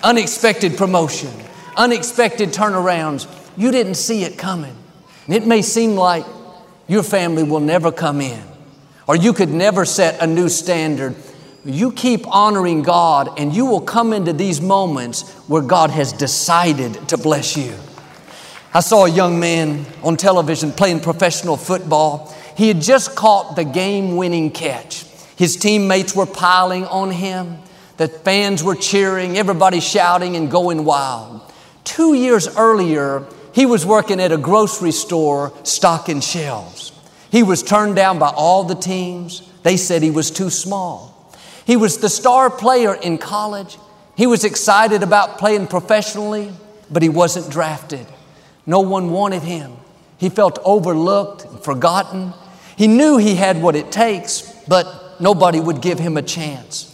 unexpected 0.03 0.77
promotion, 0.77 1.31
unexpected 1.77 2.51
turnarounds. 2.51 3.27
You 3.57 3.71
didn't 3.71 3.95
see 3.95 4.25
it 4.25 4.39
coming. 4.39 4.77
And 5.27 5.35
it 5.35 5.47
may 5.47 5.63
seem 5.63 5.95
like 5.95 6.25
your 6.89 7.03
family 7.03 7.43
will 7.43 7.61
never 7.61 7.93
come 7.93 8.21
in 8.21 8.43
or 9.11 9.17
you 9.17 9.33
could 9.33 9.49
never 9.49 9.85
set 9.85 10.23
a 10.23 10.27
new 10.27 10.49
standard. 10.49 11.17
You 11.65 11.91
keep 11.91 12.25
honoring 12.29 12.83
God 12.83 13.41
and 13.41 13.53
you 13.53 13.67
will 13.67 13.81
come 13.81 14.13
into 14.13 14.33
these 14.33 14.61
moments 14.61 15.29
where 15.49 15.63
God 15.63 15.91
has 15.91 16.13
decided 16.13 17.09
to 17.09 17.19
bless 17.19 17.57
you. 17.57 17.75
I 18.73 18.79
saw 18.79 19.07
a 19.07 19.11
young 19.11 19.41
man 19.41 19.85
on 20.05 20.17
television 20.17 20.71
playing 20.71 21.01
professional 21.01 21.57
football. 21.57 22.33
He 22.57 22.69
had 22.69 22.81
just 22.81 23.17
caught 23.17 23.57
the 23.57 23.65
game 23.65 24.17
winning 24.17 24.53
catch. 24.53 25.05
His 25.37 25.57
teammates 25.57 26.15
were 26.15 26.25
piling 26.27 26.87
on 26.87 27.11
him. 27.11 27.59
The 28.01 28.09
fans 28.09 28.65
were 28.65 28.77
cheering, 28.77 29.37
everybody 29.37 29.79
shouting 29.79 30.35
and 30.35 30.51
going 30.51 30.87
wild. 30.87 31.43
Two 31.85 32.15
years 32.15 32.49
earlier, 32.57 33.27
he 33.53 33.67
was 33.67 33.85
working 33.85 34.23
at 34.23 34.33
a 34.33 34.39
grocery 34.39 34.91
store 34.91 35.53
stocking 35.65 36.23
shelves. 36.23 36.93
He 37.31 37.43
was 37.43 37.63
turned 37.63 37.97
down 37.97 38.19
by 38.19 38.31
all 38.35 38.65
the 38.65 38.75
teams. 38.75 39.47
They 39.65 39.77
said 39.77 40.03
he 40.03 40.11
was 40.11 40.31
too 40.31 40.49
small. 40.49 41.31
He 41.67 41.77
was 41.77 41.99
the 41.99 42.09
star 42.09 42.49
player 42.49 42.95
in 42.95 43.19
college. 43.19 43.77
He 44.17 44.27
was 44.27 44.47
excited 44.47 45.03
about 45.03 45.37
playing 45.37 45.67
professionally, 45.67 46.53
but 46.91 47.03
he 47.03 47.11
wasn't 47.11 47.53
drafted. 47.53 48.07
No 48.65 48.81
one 48.81 49.11
wanted 49.11 49.43
him. 49.43 49.77
He 50.17 50.31
felt 50.31 50.59
overlooked 50.65 51.45
and 51.45 51.61
forgotten. 51.61 52.33
He 52.79 52.87
knew 52.87 53.19
he 53.19 53.35
had 53.35 53.61
what 53.61 53.77
it 53.77 53.93
takes, 53.93 54.41
but 54.67 55.21
nobody 55.21 55.61
would 55.61 55.83
give 55.83 55.99
him 55.99 56.17
a 56.17 56.23
chance. 56.23 56.90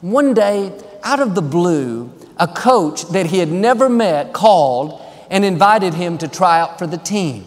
One 0.00 0.32
day, 0.32 0.72
out 1.02 1.20
of 1.20 1.34
the 1.34 1.42
blue, 1.42 2.10
a 2.38 2.48
coach 2.48 3.06
that 3.08 3.26
he 3.26 3.38
had 3.38 3.50
never 3.50 3.88
met 3.88 4.32
called 4.32 5.00
and 5.28 5.44
invited 5.44 5.92
him 5.92 6.16
to 6.18 6.28
try 6.28 6.58
out 6.60 6.78
for 6.78 6.86
the 6.86 6.96
team. 6.96 7.44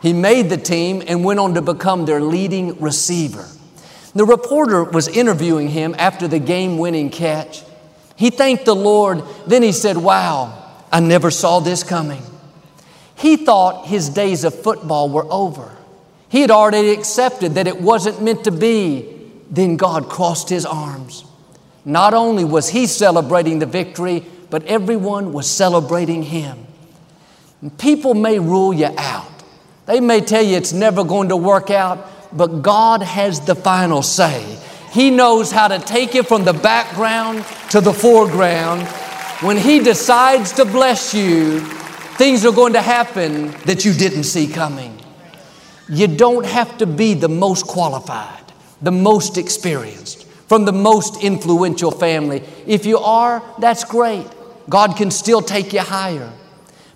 He 0.00 0.14
made 0.14 0.48
the 0.48 0.56
team 0.56 1.02
and 1.06 1.24
went 1.24 1.40
on 1.40 1.54
to 1.54 1.62
become 1.62 2.06
their 2.06 2.22
leading 2.22 2.80
receiver. 2.80 3.46
The 4.14 4.24
reporter 4.24 4.82
was 4.82 5.08
interviewing 5.08 5.68
him 5.68 5.94
after 5.98 6.26
the 6.26 6.38
game 6.38 6.78
winning 6.78 7.10
catch. 7.10 7.62
He 8.16 8.30
thanked 8.30 8.64
the 8.64 8.74
Lord, 8.74 9.22
then 9.46 9.62
he 9.62 9.72
said, 9.72 9.96
Wow, 9.98 10.56
I 10.90 11.00
never 11.00 11.30
saw 11.30 11.60
this 11.60 11.82
coming. 11.82 12.22
He 13.14 13.36
thought 13.36 13.86
his 13.86 14.08
days 14.08 14.44
of 14.44 14.54
football 14.54 15.10
were 15.10 15.30
over. 15.30 15.76
He 16.30 16.40
had 16.40 16.50
already 16.50 16.90
accepted 16.90 17.54
that 17.54 17.66
it 17.66 17.80
wasn't 17.80 18.22
meant 18.22 18.44
to 18.44 18.50
be. 18.50 19.16
Then 19.50 19.76
God 19.76 20.08
crossed 20.08 20.48
his 20.48 20.64
arms. 20.64 21.24
Not 21.84 22.14
only 22.14 22.44
was 22.44 22.68
he 22.68 22.86
celebrating 22.86 23.58
the 23.58 23.66
victory, 23.66 24.24
but 24.50 24.64
everyone 24.64 25.32
was 25.32 25.50
celebrating 25.50 26.22
him. 26.22 26.66
People 27.78 28.14
may 28.14 28.38
rule 28.38 28.72
you 28.72 28.90
out. 28.96 29.26
They 29.86 30.00
may 30.00 30.20
tell 30.20 30.42
you 30.42 30.56
it's 30.56 30.72
never 30.72 31.04
going 31.04 31.28
to 31.28 31.36
work 31.36 31.70
out, 31.70 32.36
but 32.36 32.62
God 32.62 33.02
has 33.02 33.40
the 33.40 33.54
final 33.54 34.02
say. 34.02 34.58
He 34.92 35.10
knows 35.10 35.50
how 35.50 35.68
to 35.68 35.78
take 35.78 36.14
you 36.14 36.22
from 36.22 36.44
the 36.44 36.52
background 36.52 37.44
to 37.70 37.80
the 37.80 37.92
foreground. 37.92 38.86
When 39.42 39.56
He 39.56 39.80
decides 39.80 40.52
to 40.52 40.64
bless 40.64 41.14
you, 41.14 41.60
Things 42.20 42.44
are 42.44 42.52
going 42.52 42.74
to 42.74 42.82
happen 42.82 43.50
that 43.64 43.86
you 43.86 43.94
didn't 43.94 44.24
see 44.24 44.46
coming. 44.46 44.94
You 45.88 46.06
don't 46.06 46.44
have 46.44 46.76
to 46.76 46.84
be 46.84 47.14
the 47.14 47.30
most 47.30 47.66
qualified, 47.66 48.44
the 48.82 48.90
most 48.90 49.38
experienced, 49.38 50.26
from 50.50 50.64
the 50.64 50.72
most 50.72 51.22
influential 51.22 51.92
family. 51.92 52.42
If 52.66 52.84
you 52.84 52.98
are, 52.98 53.40
that's 53.60 53.84
great. 53.84 54.26
God 54.68 54.96
can 54.96 55.12
still 55.12 55.42
take 55.42 55.72
you 55.72 55.78
higher. 55.78 56.28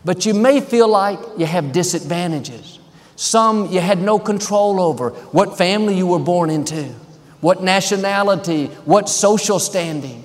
But 0.05 0.27
you 0.27 0.35
may 0.35 0.61
feel 0.61 0.88
like 0.88 1.21
you 1.38 1.47
have 1.47 1.71
disadvantages. 1.71 2.81
Some 3.14 3.71
you 3.71 3.79
had 3.79 4.03
no 4.03 4.19
control 4.19 4.81
over, 4.81 5.11
what 5.31 5.57
family 5.57 5.97
you 5.97 6.09
were 6.09 6.19
born 6.19 6.51
into, 6.51 6.83
what 7.40 7.62
nationality, 7.62 8.67
what 8.87 9.09
social 9.09 9.61
standing. 9.61 10.25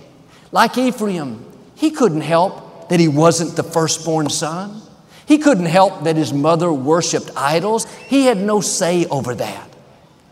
Like 0.51 0.75
Ephraim, 0.79 1.45
he 1.75 1.91
couldn't 1.91 2.21
help 2.21 2.89
that 2.89 2.99
he 2.99 3.07
wasn't 3.07 3.55
the 3.55 3.61
firstborn 3.61 4.31
son. 4.31 4.81
He 5.27 5.37
couldn't 5.37 5.67
help 5.67 6.05
that 6.05 6.15
his 6.15 6.33
mother 6.33 6.73
worshiped 6.73 7.29
idols. 7.35 7.85
He 8.07 8.25
had 8.25 8.39
no 8.39 8.59
say 8.59 9.05
over 9.05 9.35
that. 9.35 9.69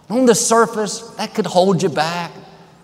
On 0.10 0.26
the 0.26 0.34
surface, 0.34 1.02
that 1.18 1.36
could 1.36 1.46
hold 1.46 1.84
you 1.84 1.90
back, 1.90 2.32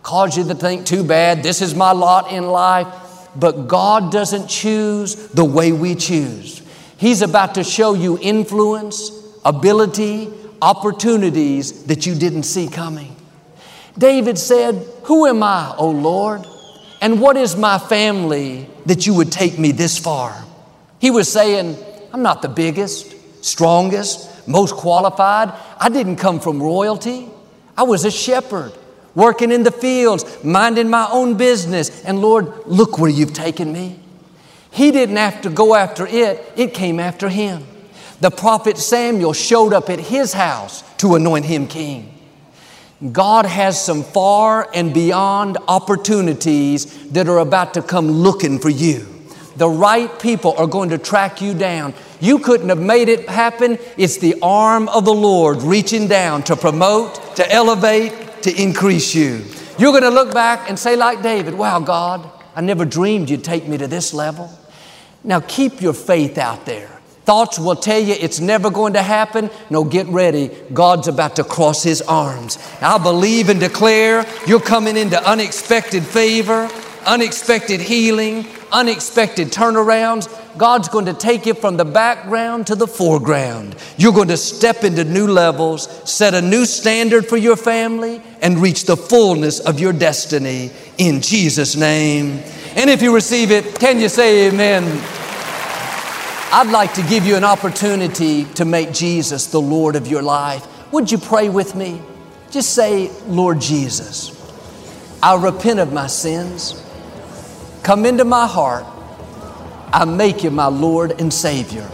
cause 0.03 0.37
you 0.37 0.43
to 0.43 0.53
think, 0.53 0.85
too 0.85 1.03
bad, 1.03 1.41
this 1.41 1.61
is 1.61 1.73
my 1.73 1.91
lot 1.91 2.31
in 2.31 2.45
life. 2.45 2.87
But 3.35 3.67
God 3.67 4.11
doesn't 4.11 4.47
choose 4.47 5.15
the 5.29 5.45
way 5.45 5.71
we 5.71 5.95
choose. 5.95 6.61
He's 6.97 7.23
about 7.23 7.55
to 7.55 7.63
show 7.63 7.95
you 7.95 8.19
influence, 8.21 9.11
ability, 9.43 10.31
opportunities 10.61 11.85
that 11.85 12.05
you 12.05 12.13
didn't 12.13 12.43
see 12.43 12.67
coming. 12.67 13.15
David 13.97 14.37
said, 14.37 14.75
Who 15.05 15.25
am 15.25 15.41
I, 15.41 15.73
O 15.77 15.89
Lord? 15.89 16.45
And 17.01 17.19
what 17.19 17.35
is 17.35 17.55
my 17.55 17.79
family 17.79 18.69
that 18.85 19.07
you 19.07 19.13
would 19.15 19.31
take 19.31 19.57
me 19.57 19.71
this 19.71 19.97
far? 19.97 20.45
He 20.99 21.11
was 21.11 21.29
saying, 21.29 21.75
I'm 22.13 22.21
not 22.21 22.41
the 22.41 22.49
biggest, 22.49 23.43
strongest, 23.43 24.47
most 24.47 24.75
qualified. 24.75 25.51
I 25.79 25.89
didn't 25.89 26.17
come 26.17 26.39
from 26.39 26.61
royalty. 26.61 27.27
I 27.75 27.83
was 27.83 28.05
a 28.05 28.11
shepherd 28.11 28.71
working 29.15 29.51
in 29.51 29.63
the 29.63 29.71
fields, 29.71 30.43
minding 30.43 30.89
my 30.89 31.07
own 31.11 31.35
business. 31.35 32.03
And 32.03 32.21
Lord, 32.21 32.51
look 32.65 32.97
where 32.97 33.09
you've 33.09 33.33
taken 33.33 33.71
me. 33.71 33.99
He 34.71 34.91
didn't 34.91 35.17
have 35.17 35.41
to 35.41 35.49
go 35.49 35.75
after 35.75 36.07
it, 36.07 36.51
it 36.55 36.73
came 36.73 36.99
after 36.99 37.29
him. 37.29 37.63
The 38.21 38.31
prophet 38.31 38.77
Samuel 38.77 39.33
showed 39.33 39.73
up 39.73 39.89
at 39.89 39.99
his 39.99 40.33
house 40.33 40.83
to 40.97 41.15
anoint 41.15 41.45
him 41.45 41.67
king. 41.67 42.09
God 43.11 43.45
has 43.45 43.83
some 43.83 44.01
far 44.01 44.69
and 44.73 44.93
beyond 44.93 45.57
opportunities 45.67 47.09
that 47.09 47.27
are 47.27 47.39
about 47.39 47.73
to 47.73 47.81
come 47.81 48.09
looking 48.09 48.59
for 48.59 48.69
you. 48.69 49.05
The 49.57 49.69
right 49.69 50.09
people 50.19 50.55
are 50.57 50.67
going 50.67 50.89
to 50.89 50.97
track 50.97 51.41
you 51.41 51.53
down. 51.53 51.93
You 52.21 52.39
couldn't 52.39 52.69
have 52.69 52.79
made 52.79 53.09
it 53.09 53.27
happen. 53.29 53.77
It's 53.97 54.17
the 54.17 54.35
arm 54.41 54.87
of 54.89 55.05
the 55.05 55.13
Lord 55.13 55.61
reaching 55.61 56.07
down 56.07 56.43
to 56.43 56.55
promote, 56.55 57.35
to 57.35 57.51
elevate, 57.51 58.13
to 58.43 58.61
increase 58.61 59.13
you. 59.15 59.43
You're 59.77 59.91
going 59.91 60.03
to 60.03 60.09
look 60.09 60.33
back 60.33 60.69
and 60.69 60.77
say, 60.77 60.95
like 60.95 61.21
David, 61.21 61.53
wow, 61.55 61.79
God, 61.79 62.29
I 62.55 62.61
never 62.61 62.85
dreamed 62.85 63.29
you'd 63.29 63.43
take 63.43 63.67
me 63.67 63.77
to 63.77 63.87
this 63.87 64.13
level. 64.13 64.49
Now 65.23 65.39
keep 65.39 65.81
your 65.81 65.93
faith 65.93 66.37
out 66.37 66.65
there. 66.65 66.89
Thoughts 67.25 67.57
will 67.57 67.77
tell 67.77 68.01
you 68.01 68.15
it's 68.19 68.41
never 68.41 68.69
going 68.69 68.93
to 68.93 69.01
happen. 69.01 69.49
No, 69.69 69.85
get 69.85 70.07
ready. 70.07 70.49
God's 70.73 71.07
about 71.07 71.37
to 71.37 71.45
cross 71.45 71.81
His 71.81 72.01
arms. 72.01 72.57
I 72.81 72.97
believe 72.97 73.47
and 73.47 73.61
declare 73.61 74.25
you're 74.45 74.59
coming 74.59 74.97
into 74.97 75.21
unexpected 75.25 76.03
favor, 76.03 76.69
unexpected 77.05 77.79
healing, 77.79 78.45
unexpected 78.73 79.49
turnarounds. 79.49 80.27
God's 80.57 80.87
going 80.87 81.05
to 81.05 81.13
take 81.13 81.45
you 81.45 81.53
from 81.53 81.77
the 81.77 81.85
background 81.85 82.67
to 82.67 82.75
the 82.75 82.87
foreground. 82.87 83.75
You're 83.97 84.13
going 84.13 84.27
to 84.27 84.37
step 84.37 84.83
into 84.83 85.03
new 85.03 85.27
levels, 85.27 85.87
set 86.09 86.33
a 86.33 86.41
new 86.41 86.65
standard 86.65 87.25
for 87.25 87.37
your 87.37 87.55
family, 87.55 88.21
and 88.41 88.59
reach 88.59 88.85
the 88.85 88.97
fullness 88.97 89.59
of 89.59 89.79
your 89.79 89.93
destiny 89.93 90.71
in 90.97 91.21
Jesus' 91.21 91.75
name. 91.75 92.43
And 92.75 92.89
if 92.89 93.01
you 93.01 93.13
receive 93.13 93.51
it, 93.51 93.79
can 93.79 93.99
you 93.99 94.09
say 94.09 94.47
amen? 94.47 94.83
I'd 96.51 96.69
like 96.71 96.93
to 96.93 97.01
give 97.03 97.25
you 97.25 97.35
an 97.35 97.43
opportunity 97.43 98.45
to 98.45 98.65
make 98.65 98.93
Jesus 98.93 99.47
the 99.47 99.61
Lord 99.61 99.95
of 99.95 100.07
your 100.07 100.21
life. 100.21 100.67
Would 100.91 101.11
you 101.11 101.17
pray 101.17 101.49
with 101.49 101.73
me? 101.73 101.99
Just 102.51 102.75
say, 102.75 103.09
Lord 103.25 103.59
Jesus, 103.59 104.39
I 105.23 105.35
repent 105.35 105.79
of 105.79 105.91
my 105.91 106.05
sins. 106.05 106.79
Come 107.81 108.05
into 108.05 108.23
my 108.23 108.45
heart. 108.45 108.85
I 109.93 110.05
make 110.05 110.43
you 110.43 110.49
my 110.49 110.65
Lord 110.65 111.21
and 111.21 111.31
Savior. 111.31 111.87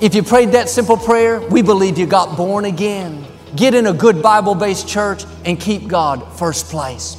If 0.00 0.14
you 0.14 0.22
prayed 0.22 0.52
that 0.52 0.68
simple 0.68 0.96
prayer, 0.96 1.40
we 1.48 1.62
believe 1.62 1.98
you 1.98 2.06
got 2.06 2.36
born 2.36 2.66
again. 2.66 3.26
Get 3.56 3.74
in 3.74 3.88
a 3.88 3.92
good 3.92 4.22
Bible 4.22 4.54
based 4.54 4.88
church 4.88 5.24
and 5.44 5.58
keep 5.58 5.88
God 5.88 6.22
first 6.38 6.70
place. 6.70 7.16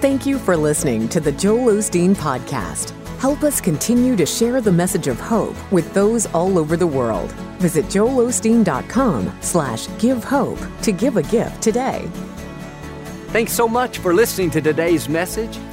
Thank 0.00 0.26
you 0.26 0.36
for 0.36 0.56
listening 0.56 1.08
to 1.10 1.20
the 1.20 1.30
Joel 1.30 1.74
Osteen 1.74 2.16
Podcast. 2.16 2.90
Help 3.20 3.44
us 3.44 3.60
continue 3.60 4.16
to 4.16 4.26
share 4.26 4.60
the 4.60 4.72
message 4.72 5.06
of 5.06 5.20
hope 5.20 5.54
with 5.70 5.94
those 5.94 6.26
all 6.34 6.58
over 6.58 6.76
the 6.76 6.86
world. 6.86 7.30
Visit 7.60 7.84
joelosteen.com 7.84 9.38
slash 9.40 9.86
give 10.00 10.24
hope 10.24 10.58
to 10.82 10.90
give 10.90 11.16
a 11.16 11.22
gift 11.22 11.62
today. 11.62 12.10
Thanks 13.28 13.52
so 13.52 13.68
much 13.68 13.98
for 13.98 14.12
listening 14.12 14.50
to 14.50 14.60
today's 14.60 15.08
message. 15.08 15.56